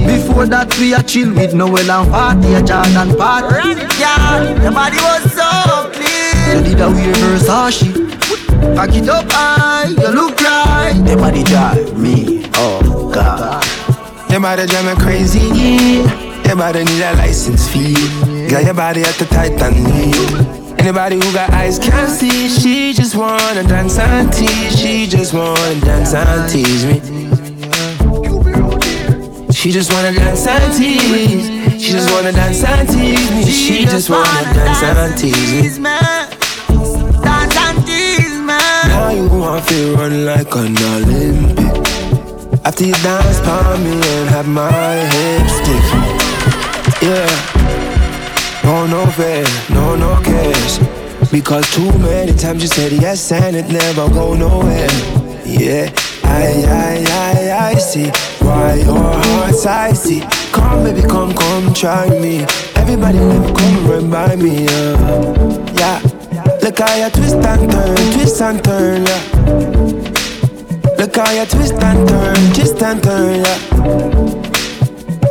Before 0.06 0.46
that 0.46 0.76
we 0.78 0.94
a 0.94 1.02
chill 1.02 1.34
with 1.34 1.54
Noel 1.54 1.90
and 1.90 2.10
party, 2.10 2.54
a 2.54 2.62
Jordan 2.62 3.16
party. 3.16 3.74
Yeah, 3.98 4.62
your 4.62 4.72
body 4.72 4.96
was 4.96 5.32
so 5.32 5.90
clean. 5.92 6.64
You 6.64 6.74
did 6.74 6.80
a 6.80 6.88
weird 6.90 7.16
Versace. 7.16 8.05
Pack 8.74 8.94
it 8.94 9.08
up 9.08 9.30
high, 9.30 9.88
you 9.88 10.08
look 10.08 10.40
right. 10.40 10.94
Your 11.06 11.16
body 11.18 11.42
drive 11.44 11.96
me, 11.98 12.44
oh 12.54 13.10
God. 13.12 13.64
Your 14.30 14.40
body 14.40 14.66
drive 14.66 14.84
me 14.84 14.94
crazy. 15.02 15.40
Your 16.46 16.56
body 16.56 16.84
need 16.84 17.02
a 17.02 17.14
license 17.16 17.68
fee. 17.68 17.94
Got 18.48 18.64
your 18.64 18.74
body 18.74 19.02
at 19.02 19.14
the 19.14 19.26
Titanic. 19.26 20.14
Anybody 20.78 21.16
who 21.16 21.32
got 21.32 21.50
eyes 21.50 21.78
can't 21.78 22.10
see. 22.10 22.48
She 22.48 22.92
just 22.92 23.14
wanna 23.16 23.64
dance 23.64 23.98
and 23.98 24.32
tease. 24.32 24.78
She 24.78 25.06
just 25.06 25.34
wanna 25.34 25.80
dance 25.80 26.14
and 26.14 26.48
tease 26.50 26.84
me. 26.86 27.00
She 29.52 29.72
just 29.72 29.92
wanna 29.92 30.12
dance 30.12 30.46
and 30.46 30.72
tease. 30.74 31.82
She 31.82 31.92
just 31.92 32.10
wanna 32.12 32.32
dance 32.32 32.62
and 32.62 32.88
tease 32.88 33.30
me. 33.30 33.44
She 33.44 33.84
just 33.84 34.08
wanna 34.10 34.54
dance 34.54 34.82
and 34.82 35.18
tease 35.18 35.78
me. 35.80 36.45
Want 39.56 39.68
to 39.68 39.94
run 39.94 40.24
like 40.26 40.54
an 40.54 40.76
Olympic. 40.76 41.88
After 42.64 42.84
you 42.84 42.92
dance 42.94 43.38
for 43.40 43.78
me 43.78 43.92
and 43.92 44.28
have 44.28 44.46
my 44.46 44.96
hips 45.12 45.52
stiff. 45.60 45.86
Yeah. 47.02 47.30
No, 48.64 48.86
no 48.86 49.06
fair, 49.12 49.46
no, 49.70 49.94
no 49.96 50.20
cash. 50.22 50.78
Because 51.30 51.64
too 51.72 51.90
many 51.98 52.34
times 52.34 52.62
you 52.62 52.68
said 52.68 52.92
yes 52.92 53.32
and 53.32 53.56
it 53.56 53.68
never 53.68 54.08
go 54.12 54.34
nowhere. 54.34 54.90
Yeah, 55.46 55.90
I, 56.24 56.64
I, 56.68 57.04
I, 57.08 57.70
I 57.70 57.74
see 57.78 58.10
why 58.44 58.74
your 58.74 58.98
heart's 58.98 59.64
icy. 59.64 60.20
Come, 60.52 60.84
baby, 60.84 61.02
come, 61.02 61.32
come, 61.34 61.72
try 61.72 62.08
me. 62.10 62.44
Everybody, 62.74 63.18
come 63.18 63.88
run 63.88 64.10
by 64.10 64.36
me. 64.36 64.64
Yeah, 64.66 65.72
yeah. 65.78 66.15
Look 66.76 66.88
how 66.90 66.96
you 66.96 67.10
twist 67.10 67.36
and 67.36 67.70
turn, 67.72 67.96
twist 68.12 68.42
and 68.42 68.62
turn, 68.62 69.06
yeah. 69.06 69.22
Look 70.98 71.16
how 71.16 71.30
you 71.32 71.46
twist 71.46 71.72
and 71.72 72.06
turn, 72.06 72.36
twist 72.52 72.82
and 72.82 73.02
turn, 73.02 73.40
yeah. 73.40 73.58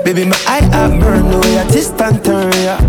Baby, 0.03 0.25
my 0.25 0.35
eye 0.47 0.67
up 0.73 0.99
burn, 0.99 1.29
the 1.29 1.37
way 1.37 1.53
you 1.53 1.63
twist 1.69 2.01
and 2.01 2.25
turn, 2.25 2.51
yeah. 2.51 2.79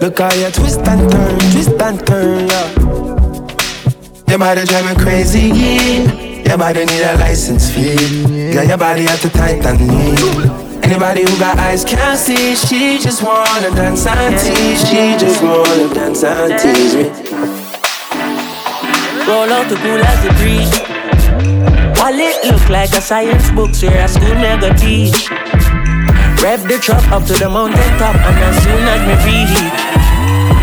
Look 0.00 0.18
how 0.18 0.32
you 0.32 0.50
twist 0.50 0.80
and 0.80 1.10
turn, 1.12 1.38
twist 1.52 1.78
and 1.78 2.06
turn, 2.06 2.48
yeah. 2.48 2.68
Your 4.30 4.38
body 4.38 4.64
drive 4.64 4.86
me 4.86 4.94
crazy, 5.04 5.50
yeah. 5.50 6.48
Your 6.48 6.56
body 6.56 6.86
need 6.86 7.02
a 7.02 7.18
license 7.18 7.70
fee. 7.70 8.54
Got 8.54 8.66
your 8.66 8.78
body 8.78 9.06
at 9.06 9.18
the 9.20 9.28
Titanic. 9.28 10.63
Anybody 10.84 11.22
who 11.22 11.38
got 11.38 11.58
eyes 11.58 11.82
can't 11.82 12.18
see. 12.18 12.54
She 12.54 12.98
just 12.98 13.22
wanna 13.22 13.70
dance 13.70 14.06
and 14.06 14.38
tease. 14.38 14.86
She 14.86 15.16
just 15.16 15.42
wanna 15.42 15.88
dance 15.94 16.22
and 16.22 16.60
tease 16.60 16.94
me. 16.94 17.04
Roll 19.26 19.48
out 19.48 19.66
the 19.70 19.76
cool 19.80 20.02
as 20.12 20.20
a 20.28 20.32
breeze. 20.36 20.74
Wallet 21.96 22.36
look 22.44 22.68
like 22.68 22.92
a 22.92 23.00
science 23.00 23.50
book, 23.52 23.72
where 23.80 24.04
a 24.04 24.08
school 24.08 24.34
never 24.34 24.74
teach. 24.74 25.30
Rev 26.44 26.68
the 26.68 26.78
truck 26.78 27.04
up 27.10 27.24
to 27.28 27.32
the 27.32 27.48
mountain 27.48 27.98
top, 27.98 28.14
and 28.14 28.38
as 28.44 28.56
soon 28.62 28.84
as 28.84 29.00
me 29.08 29.14
reach, 29.24 30.03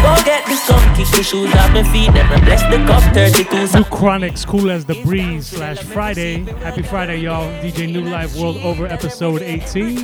go 0.02 0.16
get 0.26 0.46
the 0.46 0.56
sun, 0.56 0.96
kick 0.96 1.08
the 1.16 1.24
shoes 1.24 1.54
off 1.56 1.72
my 1.74 1.84
feet, 1.84 2.12
then 2.14 2.26
I 2.26 2.40
bless 2.44 2.62
the 2.64 2.78
cup 2.86 3.04
32. 3.14 3.78
New 3.78 3.86
Chronixx, 3.86 4.46
Cool 4.46 4.72
as 4.72 4.86
the 4.86 5.02
Breeze 5.04 5.48
slash 5.48 5.80
Friday. 5.80 6.44
Happy 6.66 6.82
Friday, 6.82 7.18
y'all. 7.18 7.50
DJ 7.62 7.92
New 7.92 8.02
Life 8.02 8.36
World 8.36 8.58
Over 8.58 8.88
episode 8.88 9.42
18. 9.42 9.96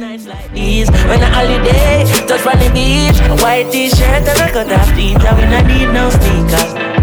These 0.53 0.89
when 0.91 1.21
a 1.21 1.29
holiday, 1.29 2.03
just 2.27 2.45
run 2.45 2.59
the 2.59 2.69
beach, 2.73 3.19
a 3.29 3.35
white 3.43 3.71
t-shirt 3.71 4.01
and 4.01 4.27
a 4.27 4.51
cut 4.51 4.71
off 4.71 4.93
jeans, 4.95 5.23
and 5.23 5.37
we 5.37 5.45
not 5.45 5.65
need 5.65 5.89
no 5.91 6.09
sneakers. 6.09 6.97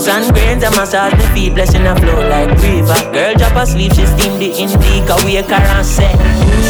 Sun 0.00 0.32
grains 0.32 0.62
and 0.64 0.74
massage 0.76 1.12
the 1.12 1.28
feet, 1.34 1.54
blessing 1.54 1.86
a 1.86 1.94
flow 1.96 2.28
like 2.28 2.50
river. 2.62 3.12
Girl 3.12 3.34
drop 3.34 3.56
asleep, 3.56 3.92
she 3.92 4.06
steam 4.06 4.38
the 4.38 4.48
indica, 4.56 5.16
wake 5.24 5.46
her 5.46 5.54
and 5.54 5.86
say, 5.86 6.10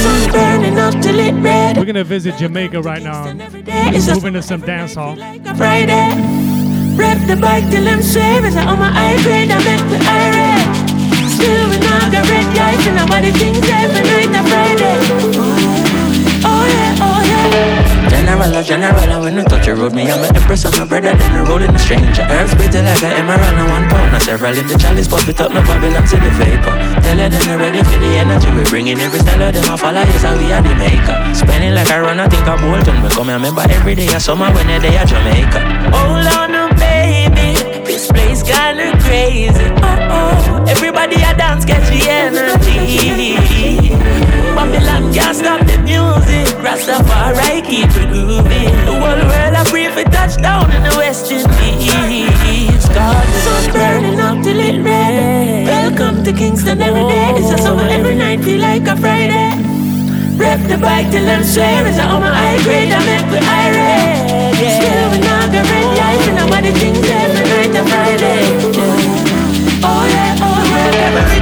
Sun 0.02 0.32
burning 0.32 0.78
up 0.78 0.94
till 1.02 1.18
it 1.18 1.34
red. 1.42 1.76
We're 1.76 1.84
gonna 1.84 2.04
visit 2.04 2.36
Jamaica 2.36 2.80
right 2.80 3.02
now. 3.02 3.32
Moving 3.32 4.34
to 4.34 4.42
some 4.42 4.60
dance 4.60 4.94
hall. 4.94 5.16
Friday. 5.56 6.10
Rep 6.96 7.18
the 7.26 7.36
bike 7.36 7.70
till 7.70 7.86
I'm. 7.88 8.02
So 8.02 8.20
on 8.20 8.78
my 8.78 8.90
eye 8.92 9.22
grade, 9.22 9.50
I 9.50 9.58
make 9.64 9.84
the 9.92 9.98
irate. 10.18 11.30
Still 11.30 11.68
we 11.70 11.78
not 11.78 12.12
got 12.12 12.28
red 12.28 12.48
guys 12.54 12.86
and 12.86 12.96
nobody 12.96 13.30
thinks 13.30 13.68
every 13.68 14.02
night 14.02 14.30
a 14.38 14.42
Friday. 14.48 14.98
Oh 16.44 16.64
yeah, 16.74 17.06
oh 17.06 17.20
yeah. 17.24 17.86
Oh, 17.86 17.89
general, 18.10 18.52
a 18.58 18.62
general. 18.62 19.22
When 19.22 19.38
I 19.38 19.44
touch 19.44 19.66
the 19.66 19.74
road, 19.74 19.94
me, 19.94 20.10
I'm 20.10 20.22
an 20.24 20.34
empress, 20.34 20.66
I'm 20.66 20.74
a 20.82 20.84
brother, 20.84 21.14
then 21.14 21.32
I 21.32 21.42
roll 21.46 21.62
in 21.62 21.70
a 21.70 21.78
stranger. 21.78 22.26
Herbs 22.26 22.54
bitter 22.58 22.82
like 22.82 23.02
an 23.06 23.12
emerald 23.22 23.54
and 23.54 23.70
one 23.70 23.86
pound. 23.88 24.12
Now 24.12 24.18
several 24.18 24.56
in 24.58 24.66
the 24.66 24.76
chalice, 24.76 25.08
but 25.08 25.22
we 25.26 25.32
talk 25.32 25.52
no 25.54 25.62
Babylon 25.62 26.04
to 26.10 26.16
the 26.18 26.30
vapor. 26.36 26.74
Tell 27.06 27.18
her 27.18 27.28
them 27.30 27.58
ready 27.58 27.82
for 27.86 27.98
the 28.02 28.10
energy 28.18 28.50
we 28.50 28.62
bringing. 28.66 28.98
Every 28.98 29.20
style 29.20 29.42
of 29.42 29.54
them, 29.54 29.64
I 29.64 29.76
follow, 29.78 30.02
yes, 30.02 30.22
how 30.22 30.34
we 30.36 30.50
are 30.52 30.62
the 30.62 30.74
maker. 30.74 31.16
Spending 31.34 31.74
like 31.74 31.90
I 31.90 32.00
run, 32.00 32.18
I 32.20 32.28
think 32.28 32.46
I'm 32.46 32.58
Bolton. 32.58 33.02
We 33.02 33.08
come 33.10 33.30
here, 33.30 33.38
remember 33.38 33.62
every 33.70 33.94
day, 33.94 34.08
I 34.08 34.18
summer 34.18 34.50
when 34.52 34.66
they 34.66 34.96
at 34.98 35.06
Jamaica. 35.06 35.60
Hold 35.94 36.26
on, 36.34 36.52
no, 36.52 36.62
baby. 36.76 37.54
This 37.86 38.10
place 38.10 38.42
kinda 38.42 38.98
crazy. 39.00 39.66
Oh 39.82 40.00
oh, 40.10 40.64
everybody 40.68 41.16
a 41.16 41.32
dance, 41.34 41.64
catch 41.64 41.88
the 41.90 42.02
energy. 42.08 43.19
Keep 47.70 47.86
it 48.02 48.10
grooving. 48.10 48.74
The 48.84 48.94
whole 48.98 49.22
world 49.30 49.54
a 49.54 49.62
pray 49.70 49.86
for 49.94 50.02
touchdown 50.10 50.66
in 50.74 50.82
the 50.82 50.94
West 50.98 51.30
Indies. 51.30 52.84
God, 52.90 53.24
the 53.30 53.38
sun's 53.46 53.68
burning 53.72 54.18
up 54.18 54.42
till 54.42 54.58
it 54.58 54.82
red. 54.82 55.66
Welcome 55.66 56.24
to 56.24 56.32
Kingston 56.32 56.82
every 56.82 57.06
day. 57.06 57.30
It's 57.38 57.54
a 57.54 57.58
summer 57.62 57.86
every 57.86 58.16
night, 58.16 58.42
feel 58.42 58.60
like 58.60 58.86
a 58.88 58.96
Friday. 58.96 59.54
Rep 60.34 60.60
the 60.66 60.78
bike 60.78 61.10
till 61.12 61.28
I'm 61.28 61.44
swear 61.44 61.86
It's 61.86 61.98
on 61.98 62.20
my 62.22 62.32
high 62.34 62.62
grade, 62.64 62.90
I 62.90 62.98
make 63.06 63.30
with 63.30 63.44
irate 63.44 64.40
yeah. 64.60 64.76
Still 64.76 65.06
we're 65.12 65.24
not 65.28 65.52
get 65.52 65.64
ready, 65.68 66.00
I 66.00 66.12
see 66.22 66.32
nobody 66.32 66.70
thinks 66.72 67.08
every 67.08 67.44
night 67.52 67.76
and 67.76 67.88
Friday. 67.88 68.42
Oh 69.82 70.04
yeah, 70.14 70.44
oh 70.44 70.60
yeah, 70.68 71.06
every 71.06 71.39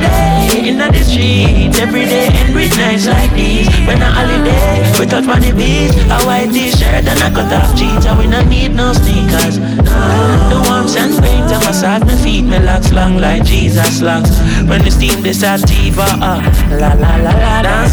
In 0.68 0.76
the 0.76 0.92
street, 1.02 1.72
every 1.80 2.04
day 2.04 2.28
And 2.28 2.54
with 2.54 2.76
nights 2.76 3.06
like 3.06 3.32
these 3.32 3.68
When 3.88 4.02
a 4.02 4.10
holiday, 4.12 4.84
on 5.32 5.40
the 5.40 5.52
beach 5.56 5.96
A 6.12 6.20
white 6.26 6.52
t-shirt 6.52 7.08
and 7.08 7.20
a 7.24 7.30
cut 7.32 7.50
off 7.50 7.74
jeans 7.74 8.04
And 8.04 8.18
we 8.18 8.26
not 8.26 8.46
need 8.48 8.74
no 8.74 8.92
sneakers 8.92 9.56
the 9.56 10.60
warmth 10.68 10.94
and 10.98 11.16
paint 11.24 11.48
I 11.48 11.58
massage 11.66 12.02
my 12.02 12.14
feet, 12.16 12.44
my 12.44 12.58
locks 12.58 12.92
long 12.92 13.16
like 13.16 13.44
Jesus 13.44 14.02
locks 14.02 14.28
When 14.68 14.84
the 14.84 14.90
steam 14.90 15.22
this 15.22 15.40
sativa, 15.40 16.04
uh 16.20 16.42
La 16.68 16.92
la 16.92 17.16
la 17.16 17.32
la, 17.32 17.60
uh, 17.60 17.88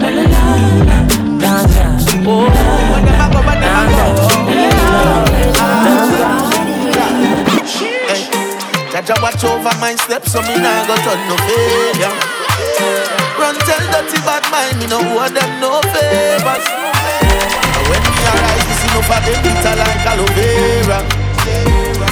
la 0.00 0.08
la 0.08 0.24
la 0.24 0.94
uh, 1.44 1.84
oh 2.26 3.53
Jaja 9.04 9.20
watch 9.20 9.44
over 9.44 9.76
my 9.80 9.94
steps 9.96 10.32
so 10.32 10.40
me 10.40 10.56
nah 10.56 10.86
go 10.88 10.96
turn 11.04 11.20
no 11.28 11.36
failure. 11.44 12.14
Run 13.36 13.52
tell 13.68 13.84
dirty 13.92 14.16
bad 14.24 14.40
mind 14.48 14.80
me 14.80 14.86
no 14.88 14.96
owe 14.96 15.28
them 15.28 15.60
no 15.60 15.84
favors. 15.92 16.64
When 17.84 18.00
me 18.00 18.12
arise 18.32 18.64
this 18.64 18.80
enough 18.88 19.12
of 19.12 19.20
them 19.28 19.38
bitter 19.44 19.76
like 19.76 20.08
aloe 20.08 20.24
vera. 20.32 21.04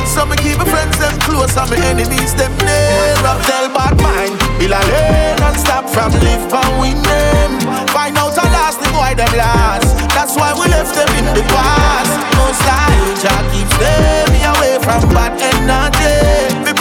So 0.05 0.26
me 0.26 0.36
keep 0.36 0.59
my 0.59 0.68
friends 0.68 0.99
them 0.99 1.16
close 1.24 1.57
and 1.57 1.70
my 1.70 1.80
enemies 1.80 2.34
them 2.34 2.53
nearer 2.61 3.36
Tell 3.49 3.72
bad 3.72 3.97
mind, 4.05 4.36
a 4.61 4.68
lane 4.68 5.40
and 5.40 5.57
stop 5.57 5.88
from 5.88 6.12
live 6.20 6.45
and 6.53 6.72
win 6.76 7.01
them. 7.01 7.88
Find 7.88 8.18
out 8.18 8.36
a 8.36 8.45
last 8.53 8.84
the 8.84 8.93
boy 8.93 9.16
them 9.16 9.32
last. 9.32 9.97
That's 10.12 10.36
why 10.36 10.53
we 10.53 10.68
left 10.68 10.93
them 10.93 11.09
in 11.16 11.24
the 11.32 11.40
past. 11.57 12.12
No 12.36 12.53
style, 12.53 13.16
Jah 13.16 13.40
keeps 13.49 13.72
them 13.80 14.28
away 14.45 14.76
from 14.84 15.09
bad 15.16 15.40
energy 15.40 16.71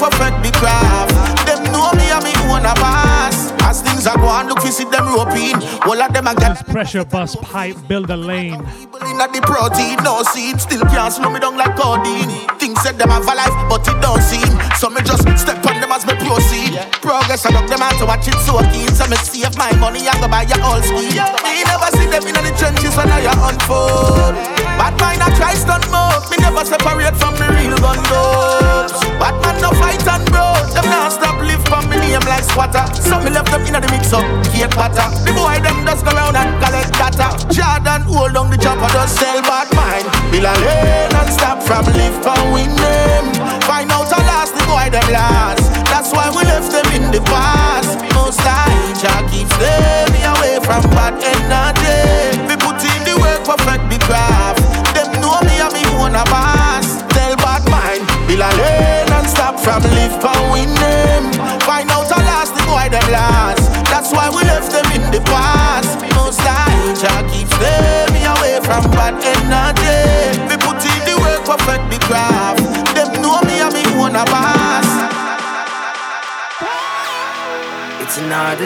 perfect 0.00 0.40
the 0.40 0.50
craft. 0.56 1.12
Them 1.44 1.60
know 1.68 1.92
me 1.92 2.08
and 2.08 2.24
me 2.24 2.32
own 2.48 2.64
a 2.64 2.74
pass 2.80 3.52
As 3.68 3.82
things 3.82 4.06
are 4.06 4.16
going, 4.16 4.48
look 4.48 4.64
we 4.64 4.70
see 4.70 4.88
them 4.88 5.04
roping. 5.12 5.60
All 5.84 6.00
of 6.00 6.12
them 6.12 6.26
a 6.26 6.34
get 6.34 6.56
This 6.56 6.62
pressure 6.62 7.04
bus 7.04 7.36
pipe, 7.36 7.76
build 7.86 8.08
a 8.10 8.16
lane. 8.16 8.54
in 8.56 9.20
at 9.20 9.32
the 9.32 9.40
protein, 9.44 10.00
no 10.02 10.22
seam 10.32 10.58
Still 10.58 10.84
can't 10.88 11.12
slow 11.12 11.28
me 11.28 11.40
down 11.40 11.56
like 11.56 11.76
codeine. 11.76 12.32
Things 12.58 12.80
said 12.80 12.96
them 12.96 13.10
have 13.10 13.28
a 13.28 13.34
life, 13.36 13.56
but 13.68 13.84
it 13.88 13.98
don't 14.00 14.22
seem. 14.24 14.48
So 14.80 14.88
me 14.88 15.04
just 15.04 15.24
step 15.36 15.60
on 15.68 15.80
them 15.80 15.92
as 15.92 16.06
me 16.08 16.14
proceed. 16.16 16.80
Progress, 17.04 17.44
I 17.44 17.52
look 17.52 17.68
them 17.68 17.84
out 17.84 17.96
to 18.00 18.06
watch 18.06 18.28
it 18.28 18.38
so 18.48 18.60
keen. 18.72 18.88
So 18.96 19.04
me 19.08 19.16
save 19.20 19.56
my 19.56 19.72
money 19.76 20.08
and 20.08 20.16
go 20.20 20.28
buy 20.28 20.48
your 20.48 20.60
old 20.64 20.84
scheme. 20.84 21.20
Me 21.44 21.60
never 21.68 21.90
see 21.96 22.08
them 22.08 22.24
in 22.24 22.36
the 22.40 22.52
trenches 22.56 22.96
when 22.96 23.12
I 23.12 23.28
unfold. 23.28 24.36
Bad 24.80 24.96
mind, 24.96 25.20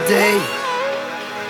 day 0.09 0.39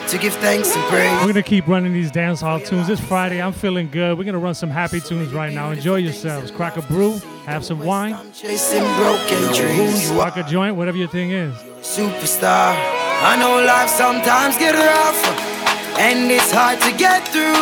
to 0.09 0.19
give 0.19 0.35
thanks 0.35 0.75
and 0.75 0.85
praise. 0.85 1.11
We're 1.21 1.29
gonna 1.29 1.43
keep 1.43 1.67
running 1.67 1.93
these 1.93 2.11
dance 2.11 2.41
hall 2.41 2.61
tunes. 2.61 2.89
It's 2.89 3.01
Friday. 3.01 3.41
I'm 3.43 3.53
feeling 3.53 3.89
good. 3.91 4.17
We're 4.19 4.25
gonna 4.25 4.39
run 4.39 4.55
some 4.55 4.71
happy 4.71 5.01
tunes 5.01 5.33
right 5.33 5.53
now. 5.53 5.71
Enjoy 5.71 5.97
yourselves. 5.97 6.51
Crack 6.51 6.77
a 6.77 6.83
brew, 6.83 7.21
have 7.47 7.65
some 7.65 7.81
wine, 7.81 8.17
Chasing 8.33 8.85
broken 8.97 9.41
dreams. 9.55 10.07
rock 10.11 10.37
a 10.37 10.43
joint, 10.45 10.77
whatever 10.77 10.99
your 10.99 11.09
thing 11.09 11.31
is. 11.31 11.55
superstar. 11.83 12.75
I 13.23 13.37
know 13.39 13.65
life 13.65 13.89
sometimes 13.89 14.57
get 14.59 14.75
rough, 14.75 15.99
and 15.99 16.31
it's 16.31 16.51
hard 16.53 16.81
to 16.83 16.91
get 16.97 17.27
through. 17.29 17.53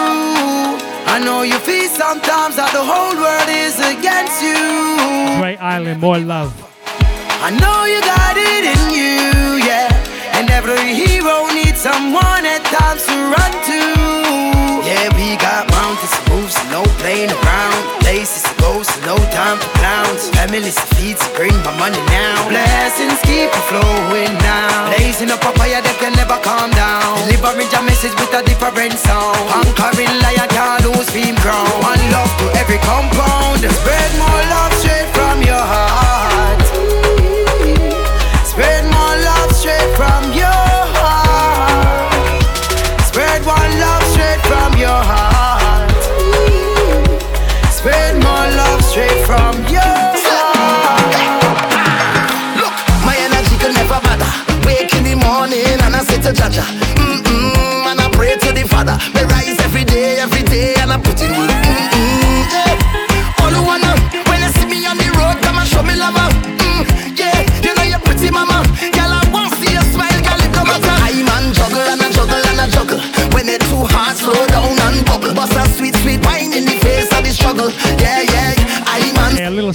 I 1.15 1.19
know 1.25 1.43
you 1.43 1.59
feel 1.59 1.89
sometimes 1.91 2.57
that 2.57 2.73
the 2.73 2.83
whole 2.83 3.15
world 3.21 3.49
is 3.49 3.77
against 3.79 4.43
you. 4.43 5.39
Great 5.41 5.59
Island, 5.61 6.01
more 6.01 6.19
love. 6.19 6.53
I 7.45 7.51
know 7.51 7.85
you 7.93 8.01
got 8.01 8.37
it 8.39 8.65
in 8.75 8.83
you, 8.95 9.21
every 10.53 10.93
hero 10.93 11.49
needs 11.57 11.81
someone 11.81 12.45
at 12.45 12.61
times 12.69 13.03
to 13.09 13.17
run 13.33 13.53
to. 13.69 13.81
Yeah, 14.85 15.09
we 15.17 15.41
got 15.41 15.65
mountains 15.73 16.13
to 16.13 16.23
move, 16.31 16.53
so 16.53 16.63
no 16.69 16.83
playing 17.01 17.33
around. 17.33 17.81
Places 18.05 18.45
to 18.45 18.55
go, 18.61 18.83
so 18.83 18.93
no 19.09 19.17
time 19.33 19.59
for 19.59 19.73
clowns. 19.81 20.29
Families 20.37 20.77
to 20.77 20.87
feed, 20.95 21.17
so 21.19 21.29
bring 21.35 21.57
my 21.65 21.73
money 21.81 22.03
now. 22.13 22.37
Blessings 22.49 23.19
keep 23.25 23.49
flowing 23.71 24.35
now. 24.45 24.93
Blazing 24.93 25.31
up 25.33 25.41
a 25.41 25.51
fire 25.57 25.81
that 25.81 25.97
can 25.99 26.13
never 26.21 26.37
calm 26.45 26.71
down. 26.77 27.17
Delivering 27.25 27.71
your 27.73 27.85
message 27.89 28.15
with 28.21 28.37
a 28.37 28.43
different 28.45 28.99
sound. 29.01 29.41
Conquering 29.49 30.13
lion 30.21 30.49
can't 30.53 30.85
lose 30.85 31.09
beam 31.17 31.35
ground. 31.41 31.73
One 31.81 32.03
love 32.13 32.33
to 32.45 32.47
every 32.61 32.79
compound. 32.85 33.65
Spread 33.65 34.11
more 34.21 34.43
love 34.53 34.73
straight 34.77 35.09
from 35.17 35.41
your 35.41 35.65
heart. 35.73 36.61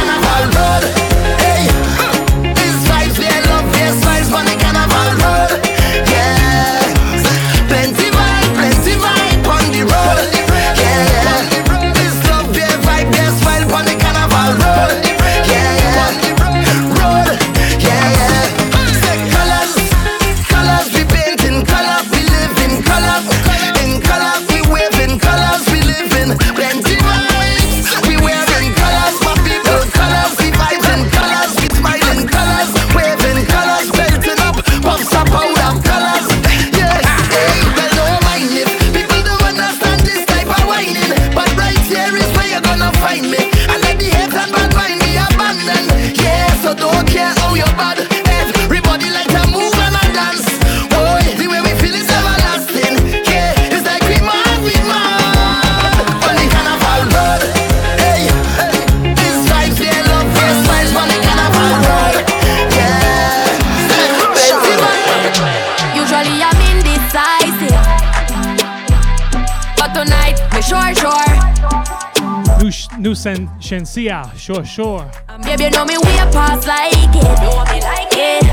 new 73.09 73.15
Sen- 73.15 73.49
Shenseea, 73.59 74.21
sure, 74.37 74.63
sure. 74.63 75.09
Um, 75.29 75.41
baby, 75.41 75.63
you 75.63 75.71
know 75.71 75.85
me 75.85 75.97
past 76.31 76.67
like 76.67 76.93
it. 76.93 77.37
Me 77.41 77.79
like 77.81 78.13
it? 78.13 78.43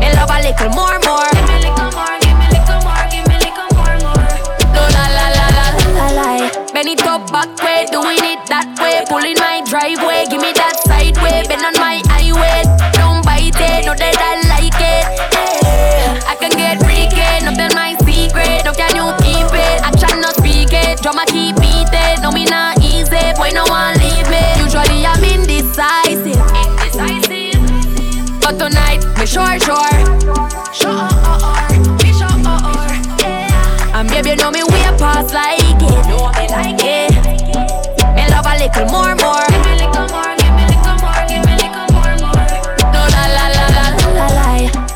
Me 0.00 0.08
love 0.18 0.30
a 0.34 0.38
little 0.42 0.70
more, 0.74 0.98
more. 1.06 1.30
Give 1.30 1.46
me 1.46 1.56
little 1.62 1.90
more, 1.94 2.16
give 2.22 2.36
me 2.40 2.46
little 2.50 2.80
more, 2.82 3.06
give 3.12 3.26
me 3.30 3.36
little 3.38 3.70
more, 3.78 3.96
more. 4.02 4.26
No 4.74 4.82
la 4.96 5.04
la 5.16 5.26
la 5.38 5.46
la 5.58 5.66
la 5.96 6.06
la. 6.18 6.28
Back 7.30 7.50
way, 7.62 7.86
doing 7.90 8.18
it 8.32 8.40
that 8.48 8.66
way. 8.82 9.04
Pulling 9.08 9.38
my 9.38 9.62
driveway, 9.70 10.26
give 10.28 10.42
me 10.42 10.52
that 10.52 10.61
sure, 29.32 29.58
sure. 29.64 29.96
Sure, 30.76 31.08
me 32.04 32.12
sure, 32.12 32.36
yeah. 33.24 33.96
And 33.96 34.08
baby, 34.08 34.30
you 34.30 34.36
know 34.36 34.50
me 34.50 34.62
way 34.64 34.84
past 35.00 35.32
like 35.32 35.56
it. 35.56 35.80
You 35.80 36.16
want 36.20 36.36
me 36.36 36.48
like 36.52 36.76
it? 36.84 37.16
Me 38.12 38.28
love 38.28 38.44
a 38.44 38.52
little 38.60 38.84
more, 38.92 39.16
more. 39.16 39.40
Give 39.48 39.64
me 39.64 39.72
a 39.72 39.88
little 39.88 40.04
more, 40.12 40.36
give 40.36 40.52
me 40.52 40.62
a 40.62 40.68
little 40.68 40.96
more, 41.00 41.22
give 41.28 41.44
me 41.48 41.52
a 41.52 41.64
little 41.64 41.88
more, 41.96 42.12
more. 42.20 42.44
No 42.92 43.00
la 43.08 43.24
la 43.32 43.44
la 43.56 43.64
la 43.72 43.84
la 43.96 44.06
la 44.20 44.26
la. 44.36 44.48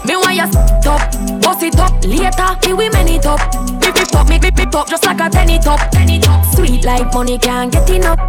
Me 0.04 0.14
want 0.20 0.36
you 0.36 0.48
top, 0.84 1.00
bust 1.40 1.62
it 1.62 1.80
up 1.80 1.96
later. 2.04 2.50
Me 2.66 2.72
we 2.74 2.90
man 2.90 3.08
it 3.08 3.24
up. 3.24 3.40
Rip 3.80 3.96
it 3.96 4.14
up, 4.14 4.28
me 4.28 4.36
rip 4.36 4.74
up 4.74 4.88
just 4.88 5.04
like 5.06 5.20
a 5.20 5.30
penny 5.30 5.58
top. 5.58 5.80
Penny 5.92 6.20
top. 6.20 6.44
Sweet 6.54 6.84
like 6.84 7.10
money 7.14 7.38
can't 7.38 7.72
get 7.72 7.88
enough. 7.88 8.20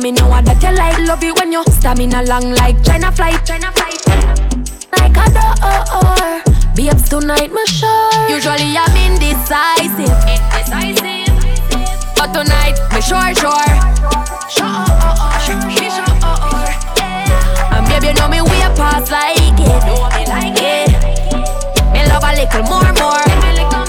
Me 0.00 0.12
know 0.12 0.30
that 0.30 0.62
you 0.62 0.70
like. 0.78 0.96
Love 1.08 1.24
it 1.24 1.34
when 1.34 1.50
you 1.50 1.64
stamina 1.64 2.22
long 2.22 2.52
like 2.52 2.80
China 2.84 3.10
flight. 3.10 3.44
China 3.44 3.72
flight. 3.72 4.49
Like 4.92 5.16
a 5.16 5.26
door. 5.30 6.42
Babes 6.74 7.08
tonight, 7.08 7.52
me 7.52 7.64
sure. 7.66 8.28
Usually 8.28 8.76
I'm 8.76 8.96
indecisive. 8.96 10.10
Indecisive. 10.26 11.30
But 12.16 12.32
tonight, 12.32 12.76
me 12.92 13.00
sure, 13.00 13.34
sure. 13.34 13.70
Sure, 14.50 15.66
me 15.66 15.76
sure, 15.76 16.14
And 17.72 17.86
baby, 17.88 18.08
you 18.08 18.14
know 18.14 18.28
me 18.28 18.40
way 18.42 18.66
past 18.76 19.10
like 19.10 19.36
it. 19.38 19.82
Want 19.98 20.14
me 20.16 20.26
like 20.26 20.58
it? 20.60 20.90
Me 21.92 22.06
love 22.08 22.24
a 22.24 22.32
little 22.34 22.62
more, 22.64 22.92
more. 22.94 23.79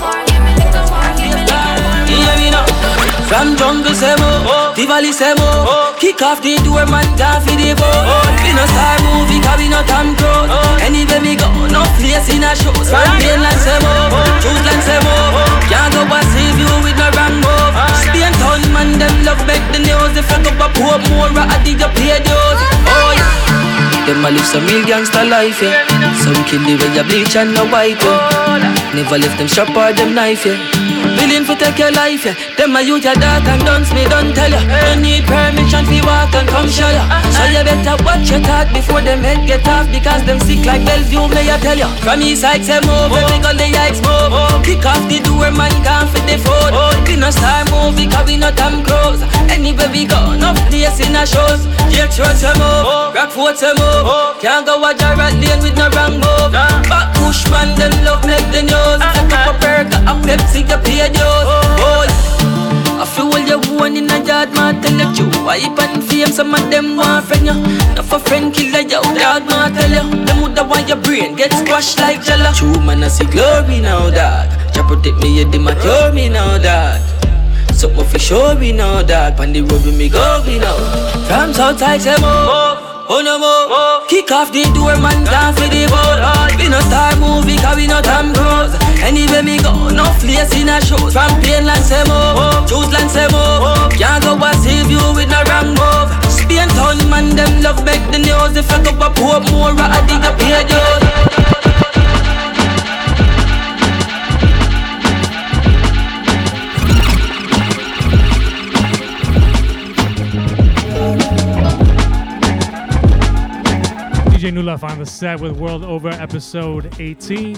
From 3.32 3.56
jungle 3.56 3.96
say 3.96 4.12
mo, 4.20 4.28
oh. 4.44 4.74
the 4.76 4.84
valley 4.84 5.16
say 5.16 5.32
mo. 5.40 5.48
Oh. 5.64 5.96
Kick 5.96 6.20
off 6.22 6.44
the 6.44 6.60
door, 6.68 6.84
man, 6.92 7.08
down 7.16 7.40
for 7.40 7.56
the 7.56 7.72
boat. 7.80 8.36
We 8.44 8.52
no 8.52 8.68
star 8.68 9.00
movie, 9.08 9.40
cause 9.40 9.56
we 9.56 9.72
no 9.72 9.80
Tom 9.88 10.12
Cruise. 10.20 10.52
Anywhere 10.84 11.24
we 11.24 11.40
go, 11.40 11.48
no 11.72 11.80
place 11.96 12.28
in 12.28 12.44
a 12.44 12.52
shows. 12.60 12.92
From 12.92 13.08
mainland 13.24 13.56
say 13.64 13.80
mo, 13.80 14.12
oh. 14.12 14.20
Choose 14.44 14.84
say 14.84 15.00
mo. 15.00 15.16
Can't 15.72 15.96
go 15.96 16.04
and 16.04 16.28
save 16.36 16.60
you 16.60 16.71
live 24.32 24.46
some 24.46 24.66
real 24.68 24.86
gangster 24.86 25.24
life, 25.26 25.62
yeah. 25.62 25.86
Some 26.24 26.38
kill 26.46 26.62
the 26.64 26.76
way 26.80 26.92
you 26.96 27.04
bleach 27.04 27.36
and 27.36 27.54
no 27.54 27.66
white, 27.68 28.00
yeah. 28.02 28.94
Never 28.96 29.18
left 29.18 29.38
them 29.38 29.48
sharp 29.48 29.70
or 29.76 29.94
them 29.94 30.14
knife, 30.16 30.46
yeah. 30.46 30.60
Willing 31.18 31.46
to 31.46 31.56
take 31.56 31.80
your 31.80 31.92
life, 31.92 32.26
yeah. 32.26 32.36
Them 32.58 32.76
a 32.76 32.82
use 32.82 33.04
your 33.04 33.16
dark 33.16 33.46
and 33.48 33.62
dunce 33.64 33.92
me, 33.94 34.04
don't 34.08 34.34
tell 34.34 34.52
ya. 34.52 34.60
Don't 34.64 35.02
need 35.02 35.24
permission 35.26 35.86
to 35.86 35.98
walk 36.06 36.34
and 36.36 36.48
come 36.48 36.68
show 36.70 36.88
ya. 36.90 37.04
So 37.32 37.44
you 37.52 37.64
better 37.64 37.96
watch 38.04 38.30
your 38.30 38.42
talk 38.42 38.72
before 38.74 39.02
them 39.02 39.24
head 39.24 39.48
get 39.48 39.68
off 39.68 39.88
because 39.92 40.24
them 40.26 40.40
sick 40.40 40.66
like 40.66 40.86
Bellevue, 40.86 41.28
may 41.32 41.52
I 41.52 41.58
tell 41.60 41.78
ya. 41.78 41.90
From 42.04 42.22
east 42.22 42.42
side 42.42 42.64
say 42.64 42.80
move, 42.84 43.12
every 43.12 43.40
go 43.40 43.52
the 43.56 43.68
yikes 43.68 44.00
move. 44.04 44.32
Kick 44.64 44.86
off 44.86 45.02
the 45.08 45.20
door, 45.24 45.52
man, 45.52 45.72
gone 45.84 46.08
fit 46.12 46.24
the 46.28 46.38
food. 46.40 46.72
We 47.08 47.18
no 47.18 47.30
star 47.32 47.66
movie, 47.68 48.08
cause 48.08 48.26
we 48.28 48.38
no 48.38 48.52
Tom 48.52 48.84
Cruise. 48.84 49.24
Anywhere 49.52 49.90
we 49.92 50.06
go, 50.06 50.36
no 50.36 50.54
place 50.72 51.00
in 51.04 51.16
a 51.16 51.26
shows. 51.26 51.66
Yeah, 51.92 52.08
church 52.08 52.40
say 52.40 52.54
move, 52.56 53.12
rock 53.16 53.32
fort 53.32 53.58
say 53.58 53.74
move. 53.76 54.08
Can't 54.42 54.66
go 54.66 54.82
a 54.84 54.94
Jarrett 54.94 55.34
lane 55.38 55.62
with 55.62 55.78
no 55.78 55.90
wrong 55.94 56.18
move. 56.18 56.52
Back 56.52 57.14
push 57.16 57.46
man, 57.50 57.78
them 57.78 57.94
love 58.04 58.26
make 58.26 58.48
the 58.50 58.62
news. 58.66 59.00
Take 59.14 59.34
up 59.34 59.56
a 59.56 59.60
burger, 59.62 60.02
a 60.10 60.14
Pepsi, 60.26 60.66
you 60.66 60.78
pay 60.82 61.08
dues. 61.14 61.48
Boy, 61.78 62.08
I 63.02 63.06
feel 63.06 63.30
all 63.30 63.40
you 63.40 63.60
one 63.78 63.98
in 63.98 64.10
a 64.10 64.18
yard, 64.24 64.50
man, 64.54 64.82
tell 64.82 64.98
you. 64.98 65.28
Wipe 65.46 65.80
and 65.80 66.04
fame, 66.04 66.28
some 66.28 66.54
of 66.54 66.70
them 66.72 66.98
want 66.98 67.26
friend 67.26 67.46
you. 67.46 67.58
Not 67.96 68.06
for 68.06 68.20
friend 68.20 68.54
killer 68.54 68.82
you, 68.82 69.02
dog, 69.18 69.46
man, 69.46 69.74
tell 69.74 69.90
you. 69.90 70.26
Them 70.26 70.42
woulda 70.42 70.64
want 70.64 70.88
your 70.88 70.98
brain 70.98 71.36
get 71.36 71.54
squashed 71.54 72.00
like 72.00 72.24
jello. 72.24 72.52
True 72.54 72.82
man, 72.82 73.04
I 73.04 73.08
see 73.08 73.26
glory 73.26 73.80
now, 73.80 74.10
dog. 74.10 74.50
Jah 74.74 74.84
protect 74.88 75.18
me, 75.22 75.40
you 75.40 75.46
dem 75.50 75.68
a 75.68 75.76
cure 75.80 76.12
me 76.14 76.30
now, 76.30 76.58
dog. 76.58 77.02
Something 77.82 78.06
for 78.06 78.20
sure 78.20 78.56
we 78.56 78.72
know 78.72 79.02
that 79.02 79.40
On 79.40 79.52
the 79.54 79.62
road 79.62 79.84
with 79.84 79.98
me 79.98 80.08
go 80.08 80.44
we 80.46 80.60
know 80.60 80.78
From 81.28 81.52
Southside 81.52 82.02
say 82.02 82.16
move 82.22 82.91
Oh 83.14 83.20
no 83.20 83.36
more. 83.36 84.08
Kick 84.08 84.32
off 84.32 84.56
the 84.56 84.64
door 84.72 84.96
man 84.96 85.28
down 85.28 85.52
for 85.52 85.68
the 85.68 85.84
boat 85.92 86.24
We 86.56 86.72
no 86.72 86.80
star 86.88 87.12
movie 87.20 87.60
cause 87.60 87.76
we 87.76 87.84
no 87.84 88.00
Tom 88.00 88.32
Cruise 88.32 88.72
Anywhere 89.04 89.44
me 89.44 89.60
go 89.60 89.92
no 89.92 90.08
place 90.24 90.48
in 90.56 90.72
a 90.72 90.80
shows 90.80 91.12
From 91.12 91.28
Plainland 91.44 91.84
say 91.84 92.08
move 92.08 92.64
Choose 92.72 92.88
land 92.88 93.12
say 93.12 93.28
move 93.28 93.92
Can't 94.00 94.24
go 94.24 94.40
and 94.40 94.56
save 94.64 94.88
you 94.88 95.04
with 95.12 95.28
no 95.28 95.44
move. 95.76 96.08
Spain 96.32 96.72
town 96.72 97.04
man 97.12 97.36
them 97.36 97.60
love 97.60 97.84
make 97.84 98.00
the 98.16 98.20
news. 98.24 98.56
If 98.56 98.72
I 98.72 98.80
go 98.80 98.96
up 99.04 99.20
hope 99.20 99.44
more 99.52 99.76
I 99.76 100.00
dig 100.08 100.24
up 100.24 100.40
here 100.40 101.61
DJ 114.42 114.66
Life 114.66 114.84
on 114.84 114.98
the 114.98 115.06
set 115.06 115.40
with 115.40 115.52
World 115.60 115.84
Over 115.84 116.10
episode 116.10 117.00
18. 117.00 117.56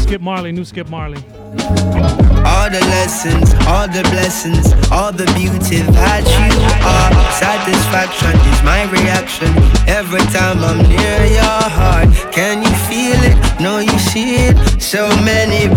Skip 0.00 0.22
Marley, 0.22 0.52
new 0.52 0.64
Skip 0.64 0.88
Marley. 0.88 1.22
All 2.46 2.70
the 2.70 2.80
lessons, 2.80 3.52
all 3.68 3.86
the 3.88 4.00
blessings, 4.08 4.72
all 4.90 5.12
the 5.12 5.26
beauty 5.36 5.82
that 5.92 6.24
you 6.24 6.48
are. 6.80 7.12
Satisfaction 7.36 8.32
is 8.48 8.62
my 8.64 8.88
reaction 8.88 9.52
every 9.86 10.24
time 10.32 10.64
I'm 10.64 10.78
near 10.88 11.26
your 11.28 11.60
heart. 11.76 12.08
Can 12.32 12.62
you 12.62 12.72
feel 12.88 13.20
it? 13.20 13.60
No, 13.60 13.80
you 13.80 13.98
see 13.98 14.48
it. 14.48 14.80
So 14.80 15.08
many 15.20 15.68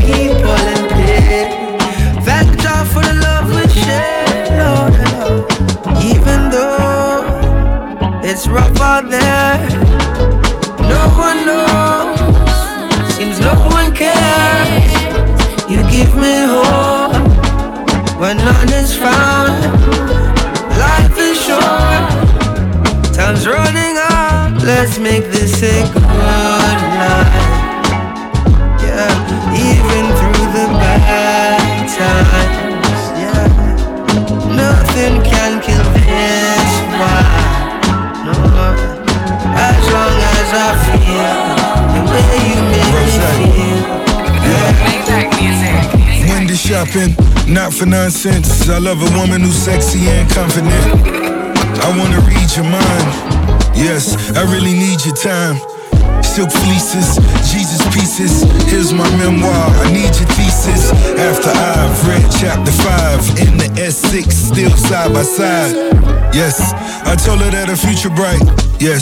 shopping, 46.69 47.15
not 47.51 47.73
for 47.73 47.87
nonsense. 47.87 48.69
I 48.69 48.77
love 48.77 49.01
a 49.01 49.09
woman 49.17 49.41
who's 49.41 49.57
sexy 49.57 50.05
and 50.05 50.29
confident. 50.29 50.85
I 51.81 51.89
wanna 51.97 52.21
read 52.29 52.45
your 52.53 52.69
mind. 52.69 53.07
Yes, 53.73 54.13
I 54.37 54.43
really 54.53 54.73
need 54.77 55.03
your 55.03 55.15
time. 55.15 55.57
Silk 56.21 56.51
fleeces, 56.51 57.17
Jesus 57.49 57.81
pieces. 57.89 58.45
Here's 58.69 58.93
my 58.93 59.09
memoir. 59.17 59.65
I 59.81 59.91
need 59.91 60.13
your 60.13 60.29
thesis. 60.37 60.93
After 61.17 61.49
I've 61.49 62.07
read 62.07 62.27
chapter 62.37 62.71
five 62.85 63.21
in 63.41 63.57
the 63.57 63.69
S6, 63.81 64.31
still 64.31 64.77
side 64.77 65.11
by 65.11 65.23
side. 65.23 65.73
Yes, 66.35 66.61
I 67.03 67.15
told 67.15 67.41
her 67.41 67.49
that 67.49 67.67
her 67.69 67.77
future 67.77 68.13
bright. 68.13 68.45
Yes, 68.79 69.01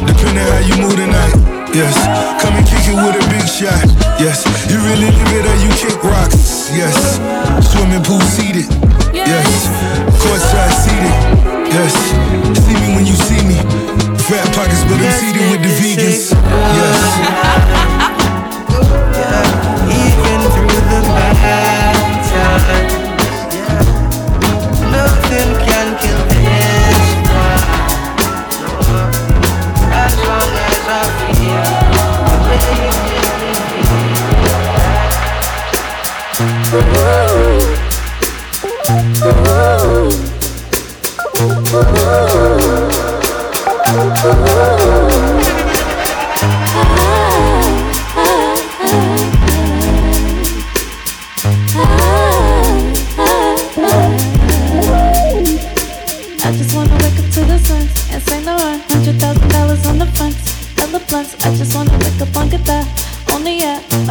depending 0.00 0.48
how 0.48 0.60
you 0.64 0.76
move 0.80 0.96
tonight. 0.96 1.61
Yes, 1.74 1.96
come 2.42 2.52
and 2.54 2.66
kick 2.66 2.84
it 2.84 2.94
with 2.94 3.16
a 3.16 3.24
big 3.32 3.48
shot. 3.48 3.80
Yes, 4.20 4.44
you 4.68 4.76
really 4.84 5.08
live 5.08 5.32
it 5.32 5.46
or 5.48 5.56
you 5.56 5.72
kick 5.72 5.96
rocks. 6.04 6.68
Yes, 6.70 7.16
swimming 7.72 8.02
pool 8.04 8.20
seated. 8.20 8.68
Yes, 9.14 9.48
courtside 10.20 10.72
seated. 10.84 11.16
Yes, 11.72 11.96
see 12.60 12.76
me 12.76 12.94
when 12.94 13.06
you 13.06 13.16
see 13.16 13.40
me. 13.48 13.56
Fat 14.28 14.44
pockets, 14.52 14.84
but 14.84 15.00
I'm 15.00 15.16
seated 15.16 15.48
with 15.48 15.62
the 15.64 15.72
vegans. 15.80 16.36
Yes. 16.76 17.00
Even 19.88 20.40
through 20.52 20.76
the 20.76 21.00
bad 21.08 21.96
times, 22.28 23.01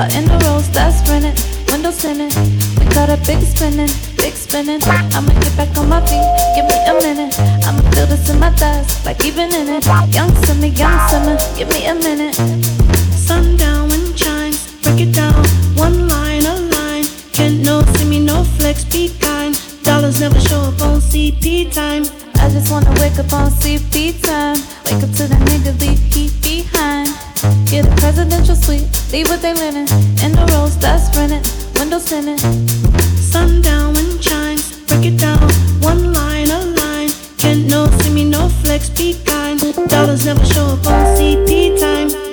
in 0.09 0.25
the 0.25 0.37
rolls 0.43 0.69
that's 0.71 1.07
rented, 1.07 1.37
windows 1.81 2.01
tinted. 2.01 2.31
We 2.77 2.85
got 2.93 3.09
a 3.09 3.17
big 3.25 3.41
spinning, 3.41 3.89
big 4.15 4.33
spinning. 4.33 4.81
I'ma 4.83 5.33
get 5.41 5.57
back 5.57 5.75
on 5.77 5.89
my 5.89 5.99
feet, 6.05 6.21
give 6.53 6.65
me 6.65 6.77
a 6.85 6.93
minute. 6.93 7.33
I'ma 7.65 7.81
feel 7.91 8.05
this 8.05 8.29
in 8.29 8.39
my 8.39 8.51
thighs, 8.51 9.03
like 9.03 9.25
even 9.25 9.51
in 9.51 9.67
it. 9.67 9.85
Young 10.13 10.29
summer, 10.45 10.67
young 10.67 11.09
summer, 11.09 11.37
give 11.57 11.69
me 11.69 11.87
a 11.87 11.95
minute. 11.95 12.35
Sundown 13.15 13.89
when 13.89 14.13
chimes, 14.13 14.79
break 14.83 15.07
it 15.07 15.15
down. 15.15 15.33
One 15.75 16.07
line, 16.07 16.45
a 16.45 16.55
line. 16.69 17.05
Can't 17.33 17.65
no 17.65 17.81
see 17.93 18.05
me, 18.07 18.19
no 18.19 18.43
flex, 18.43 18.85
be 18.85 19.09
kind. 19.19 19.57
Dollars 19.83 20.19
never 20.19 20.39
show 20.39 20.61
up 20.61 20.81
on 20.81 21.01
CP 21.01 21.73
time. 21.73 22.03
I 22.35 22.49
just 22.49 22.71
wanna 22.71 22.91
wake 23.01 23.17
up 23.17 23.33
on 23.33 23.49
CP 23.49 24.21
time. 24.21 24.57
Wake 24.85 25.01
up 25.01 25.11
to 25.17 25.25
the 25.25 25.39
nigga 25.49 25.73
leave 25.81 25.99
heat 26.13 26.33
behind. 26.43 27.09
Get 27.65 27.87
a 27.87 27.95
presidential 27.95 28.55
suite, 28.55 28.85
leave 29.11 29.29
what 29.29 29.41
they 29.41 29.55
linen. 29.55 29.87
In 30.21 30.33
the 30.33 30.45
rolls 30.53 30.77
that's 30.77 31.09
rented, 31.17 31.41
windows 31.81 32.11
when 33.95 34.19
chimes, 34.19 34.85
break 34.87 35.05
it 35.05 35.17
down. 35.17 35.39
One 35.81 36.13
line, 36.13 36.51
a 36.51 36.59
line. 36.79 37.09
Can't 37.37 37.67
no 37.67 37.87
see 37.99 38.13
me, 38.13 38.23
no 38.23 38.49
flex, 38.61 38.89
be 38.89 39.17
kind. 39.25 39.59
Dollars 39.89 40.25
never 40.25 40.45
show 40.45 40.65
up 40.65 40.85
on 40.85 41.05
CP 41.17 41.79
time. 41.79 42.30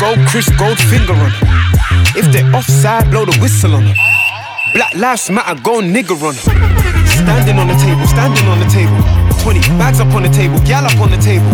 Just 0.00 0.16
go 0.16 0.24
Chris 0.32 0.48
Goldfinger 0.56 1.12
on 1.12 1.28
it. 1.28 2.16
If 2.16 2.32
they 2.32 2.40
offside, 2.56 3.10
blow 3.10 3.26
the 3.26 3.36
whistle 3.36 3.74
on 3.74 3.84
it. 3.84 3.96
Black 4.72 4.94
lives 4.96 5.28
matter, 5.28 5.60
go 5.60 5.84
nigger 5.84 6.16
on 6.24 6.32
it. 6.32 6.40
Standing 7.04 7.60
on 7.60 7.68
the 7.68 7.76
table, 7.76 8.06
standing 8.08 8.48
on 8.48 8.60
the 8.60 8.70
table. 8.72 8.96
20 9.44 9.60
bags 9.76 10.00
up 10.00 10.08
on 10.16 10.22
the 10.22 10.32
table, 10.32 10.56
gal 10.64 10.88
up 10.88 10.96
on 11.04 11.10
the 11.12 11.20
table. 11.20 11.44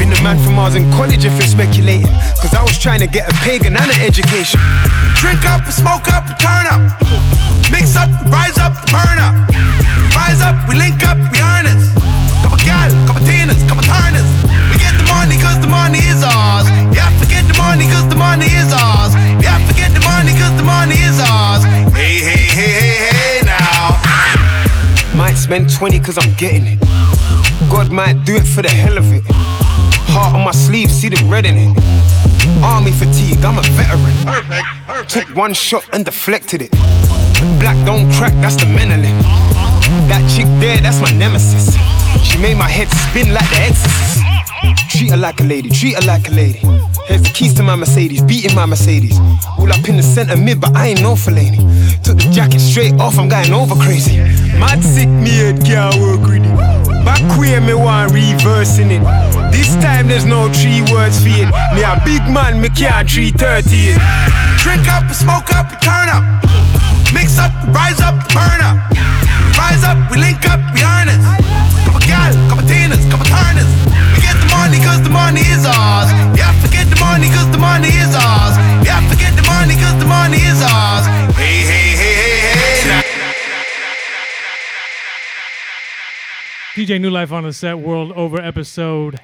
Been 0.00 0.08
the 0.08 0.16
man 0.24 0.40
from 0.40 0.56
Mars 0.56 0.76
in 0.76 0.88
college 0.96 1.28
if 1.28 1.36
you're 1.36 1.52
speculating. 1.52 2.08
Cause 2.40 2.56
I 2.56 2.62
was 2.64 2.78
trying 2.80 3.00
to 3.00 3.06
get 3.06 3.28
a 3.28 3.34
pagan 3.44 3.76
and 3.76 3.84
an 3.84 4.00
education. 4.00 4.60
Drink 5.20 5.44
up, 5.44 5.68
smoke 5.68 6.08
up, 6.08 6.24
turn 6.40 6.72
up. 6.72 6.80
Mix 7.68 8.00
up, 8.00 8.08
rise 8.32 8.56
up, 8.56 8.80
burn 8.88 9.20
up. 9.20 9.36
Rise 10.16 10.40
up, 10.40 10.56
we 10.72 10.80
link 10.80 11.04
up, 11.04 11.20
we 11.28 11.36
harness. 11.36 11.92
Couple 12.40 12.64
gal, 12.64 12.88
couple 13.04 13.28
tinas, 13.28 13.60
couple 13.68 13.84
turners. 13.84 14.24
We 14.72 14.80
get 14.80 14.96
the 14.96 15.04
money 15.04 15.36
cause 15.36 15.60
the 15.60 15.68
money 15.68 16.00
is 16.00 16.24
ours. 16.24 16.64
Yeah, 16.96 17.12
forget 17.30 17.46
the 17.46 17.58
money 17.58 17.84
cause 17.86 18.08
the 18.08 18.16
money 18.16 18.46
is 18.46 18.72
ours. 18.72 19.14
Yeah, 19.42 19.58
forget 19.66 19.92
the 19.94 20.00
money 20.00 20.32
cause 20.32 20.56
the 20.56 20.64
money 20.64 20.96
is 20.96 21.20
ours. 21.20 21.62
Hey, 21.94 22.18
hey, 22.26 22.42
hey, 22.58 22.72
hey, 22.74 23.06
hey, 23.14 23.46
now. 23.46 23.94
Might 25.16 25.34
spend 25.34 25.72
20 25.72 26.00
cause 26.00 26.18
I'm 26.18 26.34
getting 26.34 26.66
it. 26.66 26.80
God 27.70 27.92
might 27.92 28.24
do 28.24 28.34
it 28.36 28.46
for 28.46 28.62
the 28.62 28.68
hell 28.68 28.98
of 28.98 29.12
it. 29.12 29.22
Heart 30.10 30.34
on 30.34 30.44
my 30.44 30.50
sleeve, 30.50 30.90
see 30.90 31.08
the 31.08 31.22
red 31.26 31.46
in 31.46 31.56
it. 31.56 31.76
Army 32.64 32.90
fatigue, 32.90 33.44
I'm 33.44 33.58
a 33.58 33.62
veteran. 33.78 35.06
Took 35.06 35.36
one 35.36 35.54
shot 35.54 35.88
and 35.92 36.04
deflected 36.04 36.62
it. 36.62 36.72
Black 37.60 37.78
don't 37.86 38.10
crack, 38.14 38.32
that's 38.42 38.56
the 38.56 38.66
menaling. 38.66 39.18
That 40.10 40.22
chick 40.34 40.46
there, 40.58 40.78
that's 40.78 41.00
my 41.00 41.12
nemesis. 41.12 41.76
She 42.24 42.38
made 42.38 42.56
my 42.56 42.68
head 42.68 42.88
spin 42.88 43.32
like 43.32 43.48
the 43.50 43.60
exorcist. 43.70 44.18
Treat 44.90 45.10
her 45.10 45.16
like 45.16 45.40
a 45.40 45.44
lady, 45.44 45.70
treat 45.70 45.94
her 45.94 46.06
like 46.06 46.28
a 46.28 46.32
lady. 46.32 46.89
The 47.10 47.30
keys 47.34 47.54
to 47.54 47.64
my 47.64 47.74
Mercedes, 47.74 48.22
beating 48.22 48.54
my 48.54 48.66
Mercedes. 48.66 49.18
All 49.58 49.72
up 49.72 49.88
in 49.88 49.96
the 49.96 50.02
center 50.02 50.36
mid, 50.36 50.60
but 50.60 50.76
I 50.76 50.94
ain't 50.94 51.02
no 51.02 51.14
Fellaini. 51.14 51.58
Took 52.04 52.18
the 52.18 52.30
jacket 52.30 52.60
straight 52.60 52.94
off, 53.00 53.18
I'm 53.18 53.28
going 53.28 53.52
over 53.52 53.74
crazy. 53.74 54.18
Mad 54.62 54.78
sick, 54.82 55.08
me 55.08 55.30
head 55.42 55.58
can't 55.64 55.98
work 55.98 56.22
it. 56.30 56.46
Back 57.04 57.20
where 57.36 57.60
me 57.60 57.74
want 57.74 58.12
reversing 58.12 58.92
it. 58.92 59.02
This 59.50 59.74
time 59.82 60.06
there's 60.06 60.24
no 60.24 60.46
three 60.54 60.86
words 60.94 61.18
for 61.18 61.34
it. 61.34 61.50
Me 61.74 61.82
a 61.82 61.98
big 62.06 62.22
man, 62.30 62.62
me 62.62 62.68
can't 62.70 63.10
330 63.10 63.90
it. 63.90 64.00
Drink 64.62 64.86
up, 64.86 65.10
smoke 65.10 65.50
up, 65.50 65.66
turn 65.82 66.06
up. 66.14 66.22
Mix 67.10 67.38
up, 67.42 67.50
rise 67.74 67.98
up, 67.98 68.14
burn 68.30 68.62
up. 68.62 68.78
Rise 69.58 69.82
up, 69.82 69.98
we 70.14 70.22
link 70.22 70.46
up, 70.46 70.62
we 70.72 70.80
harness. 70.80 71.18
Couple 71.82 72.06
gal, 72.06 72.30
couple 72.46 72.64
tinas, 72.70 73.02
couple 73.10 73.26
turners. 73.26 73.89
We 74.60 74.76
get 74.76 74.84
the 74.84 74.84
money 74.84 74.84
cause 74.84 75.02
the 75.02 75.10
money 75.10 75.40
is 75.40 75.64
ours. 75.64 76.10
Yeah, 76.36 76.52
forget 76.60 76.88
the 76.90 77.00
money 77.00 77.28
cause 77.28 77.50
the 77.50 77.58
money 77.58 77.88
is 77.88 78.14
ours. 78.14 78.56
Yeah, 78.84 79.00
forget 79.08 79.34
the 79.34 79.42
money 79.42 79.74
cause 79.74 79.98
the 79.98 80.04
money 80.04 80.36
is 80.36 80.60
ours. 80.62 81.06
Hey, 81.34 81.62
hey, 81.62 81.96
hey, 81.96 82.20
hey, 82.36 82.50
hey. 82.52 82.88
now. 82.88 83.02
DJ 86.74 87.00
New 87.00 87.08
Life 87.10 87.32
on 87.32 87.44
the 87.44 87.52
Set 87.54 87.78
World 87.78 88.12
Over 88.12 88.38
episode 88.40 89.18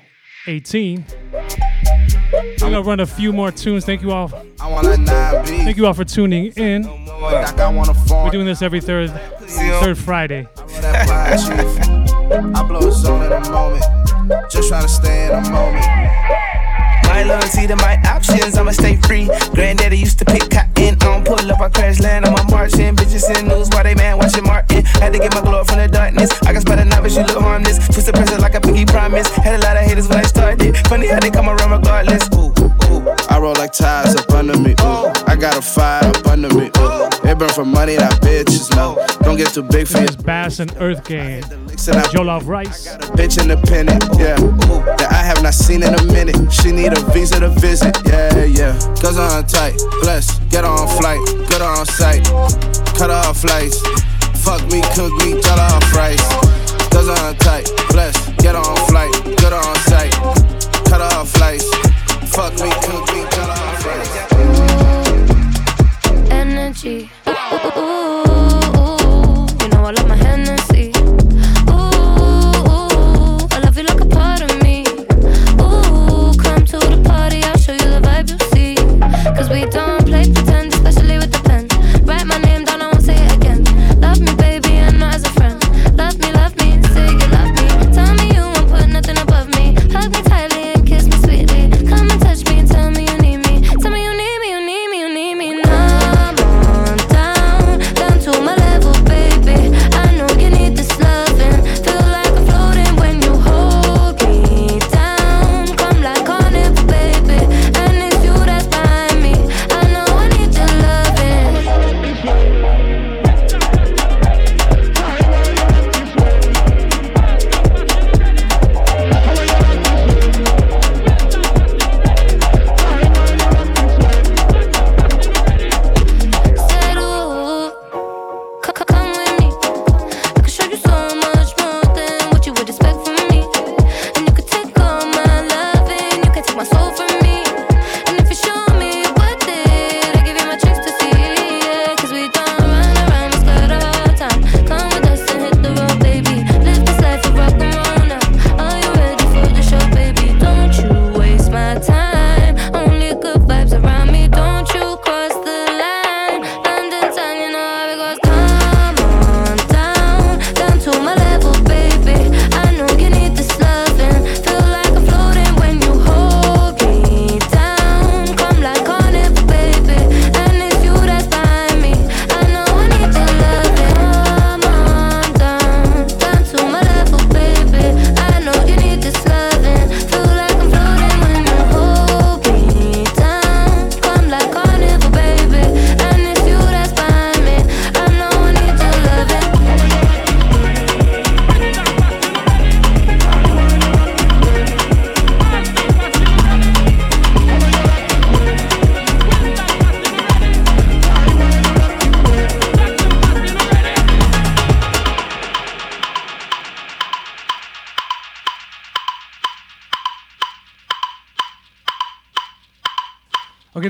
18. 0.46 1.04
I'm 1.42 2.56
gonna 2.58 2.82
run 2.82 3.00
a 3.00 3.06
few 3.06 3.32
more 3.32 3.50
tunes. 3.50 3.84
Thank 3.84 4.00
you 4.00 4.12
all. 4.12 4.28
Thank 4.28 5.76
you 5.76 5.86
all 5.86 5.94
for 5.94 6.04
tuning 6.04 6.46
in. 6.56 6.84
We're 7.20 8.30
doing 8.30 8.46
this 8.46 8.62
every 8.62 8.80
third 8.80 9.10
third 9.46 9.98
Friday. 9.98 10.48
I 14.26 14.34
blow 14.34 14.38
a 14.38 14.50
zone 14.50 14.50
in 14.50 14.50
a 14.50 14.50
moment. 14.50 14.50
Just 14.50 14.68
trying 14.68 14.82
to 14.82 14.88
stay 14.88 15.26
in 15.26 15.32
a 15.32 15.50
moment. 15.50 15.86
My 17.04 17.22
loyalty 17.22 17.66
to 17.66 17.76
my 17.76 17.96
options, 18.06 18.58
I'ma 18.58 18.72
stay 18.72 18.96
free. 18.96 19.26
Granddaddy 19.54 19.98
used 19.98 20.18
to 20.18 20.24
pick 20.24 20.50
cotton. 20.50 20.72
I 20.76 20.94
don't 20.94 21.24
pull 21.24 21.40
up, 21.50 21.60
I 21.60 21.68
crash 21.68 22.00
land, 22.00 22.26
I'm 22.26 22.34
a 22.34 22.50
marching. 22.50 22.96
Bitches 22.96 23.30
in 23.38 23.48
news, 23.48 23.68
why 23.70 23.84
they 23.84 23.94
man 23.94 24.18
watching 24.18 24.44
Martin? 24.44 24.84
Had 24.84 25.12
to 25.12 25.18
get 25.18 25.32
my 25.34 25.40
glory 25.40 25.64
from 25.64 25.78
the 25.78 25.88
darkness. 25.88 26.30
I 26.42 26.52
can 26.52 26.60
spot 26.60 26.78
a 26.78 26.84
novice, 26.84 27.16
you 27.16 27.22
look 27.22 27.38
harmless. 27.38 27.78
Twist 27.88 28.06
the 28.06 28.12
pressure 28.12 28.38
like 28.38 28.54
a 28.54 28.60
pinky 28.60 28.84
promise. 28.84 29.28
Had 29.28 29.60
a 29.60 29.62
lot 29.62 29.76
of 29.76 29.84
haters 29.84 30.08
when 30.08 30.18
I 30.18 30.22
started. 30.22 30.76
Funny 30.88 31.06
how 31.06 31.20
they 31.20 31.30
come 31.30 31.48
around 31.48 31.70
regardless. 31.70 32.28
Ooh, 32.34 32.52
ooh. 32.90 33.14
I 33.30 33.38
roll 33.38 33.54
like 33.54 33.72
ties 33.72 34.16
up 34.16 34.30
under 34.32 34.58
me. 34.58 34.72
Ooh. 34.80 35.12
I 35.26 35.36
got 35.38 35.56
a 35.56 35.62
fire 35.62 36.04
up 36.04 36.26
under 36.26 36.52
me. 36.54 36.70
Ooh. 36.78 37.08
They 37.22 37.34
burn 37.34 37.50
for 37.50 37.64
money, 37.64 37.96
that 37.96 38.20
bitches 38.20 38.74
know. 38.74 39.05
Don't 39.26 39.36
get 39.36 39.52
too 39.52 39.64
big 39.64 39.88
for 39.88 39.98
your 39.98 40.16
bass 40.22 40.60
and 40.60 40.72
earth 40.78 41.02
Gang. 41.04 41.42
Yo 42.12 42.22
love 42.22 42.46
rice. 42.46 42.86
I 42.86 42.96
got 42.96 43.10
a 43.10 43.12
bitch 43.14 43.42
independent, 43.42 44.04
yeah. 44.16 44.36
That 44.98 45.08
I 45.10 45.16
have 45.16 45.42
not 45.42 45.52
seen 45.52 45.82
in 45.82 45.92
a 45.92 46.04
minute. 46.04 46.36
She 46.52 46.70
need 46.70 46.92
a 46.92 47.00
visa 47.10 47.40
to 47.40 47.48
visit, 47.48 47.98
yeah, 48.06 48.44
yeah. 48.44 48.78
Cause 49.02 49.18
I'm 49.18 49.44
tight, 49.44 49.74
blessed, 50.00 50.48
get 50.48 50.64
on 50.64 50.86
flight, 50.96 51.18
good 51.50 51.60
on 51.60 51.84
sight, 51.86 52.22
cut 52.94 53.10
off 53.10 53.40
flights. 53.40 53.82
Fuck 54.46 54.62
me, 54.70 54.80
cook 54.94 55.12
me, 55.18 55.42
Tell 55.42 55.58
her 55.58 55.80
fries. 55.90 56.22
Cause 56.94 57.08
I'm 57.08 57.34
tight, 57.42 57.68
blessed, 57.90 58.36
get 58.38 58.54
on 58.54 58.76
flight, 58.86 59.10
good 59.42 59.52
on 59.52 59.74
sight, 59.90 60.14
cut 60.86 61.00
off 61.02 61.30
flights. 61.30 61.66
Fuck 62.30 62.54
me, 62.62 62.70
cook 62.86 63.10
me, 63.10 63.26
Tell 63.34 63.50
her 63.50 63.74
fries. 63.82 64.06
Energy. 66.30 67.10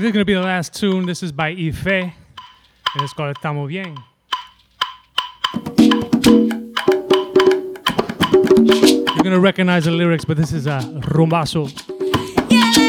is 0.07 0.13
going 0.13 0.21
to 0.21 0.25
be 0.25 0.33
the 0.33 0.41
last 0.41 0.73
tune. 0.73 1.05
This 1.05 1.21
is 1.21 1.33
by 1.33 1.49
Ife, 1.49 1.85
and 1.85 2.13
it's 3.01 3.11
called 3.11 3.35
Estamos 3.35 3.67
Bien. 3.67 3.97
You're 9.15 9.23
going 9.23 9.33
to 9.33 9.39
recognize 9.41 9.83
the 9.83 9.91
lyrics, 9.91 10.23
but 10.23 10.37
this 10.37 10.53
is 10.53 10.65
a 10.65 10.79
rumbazo. 10.79 11.67
Yeah. 12.49 12.86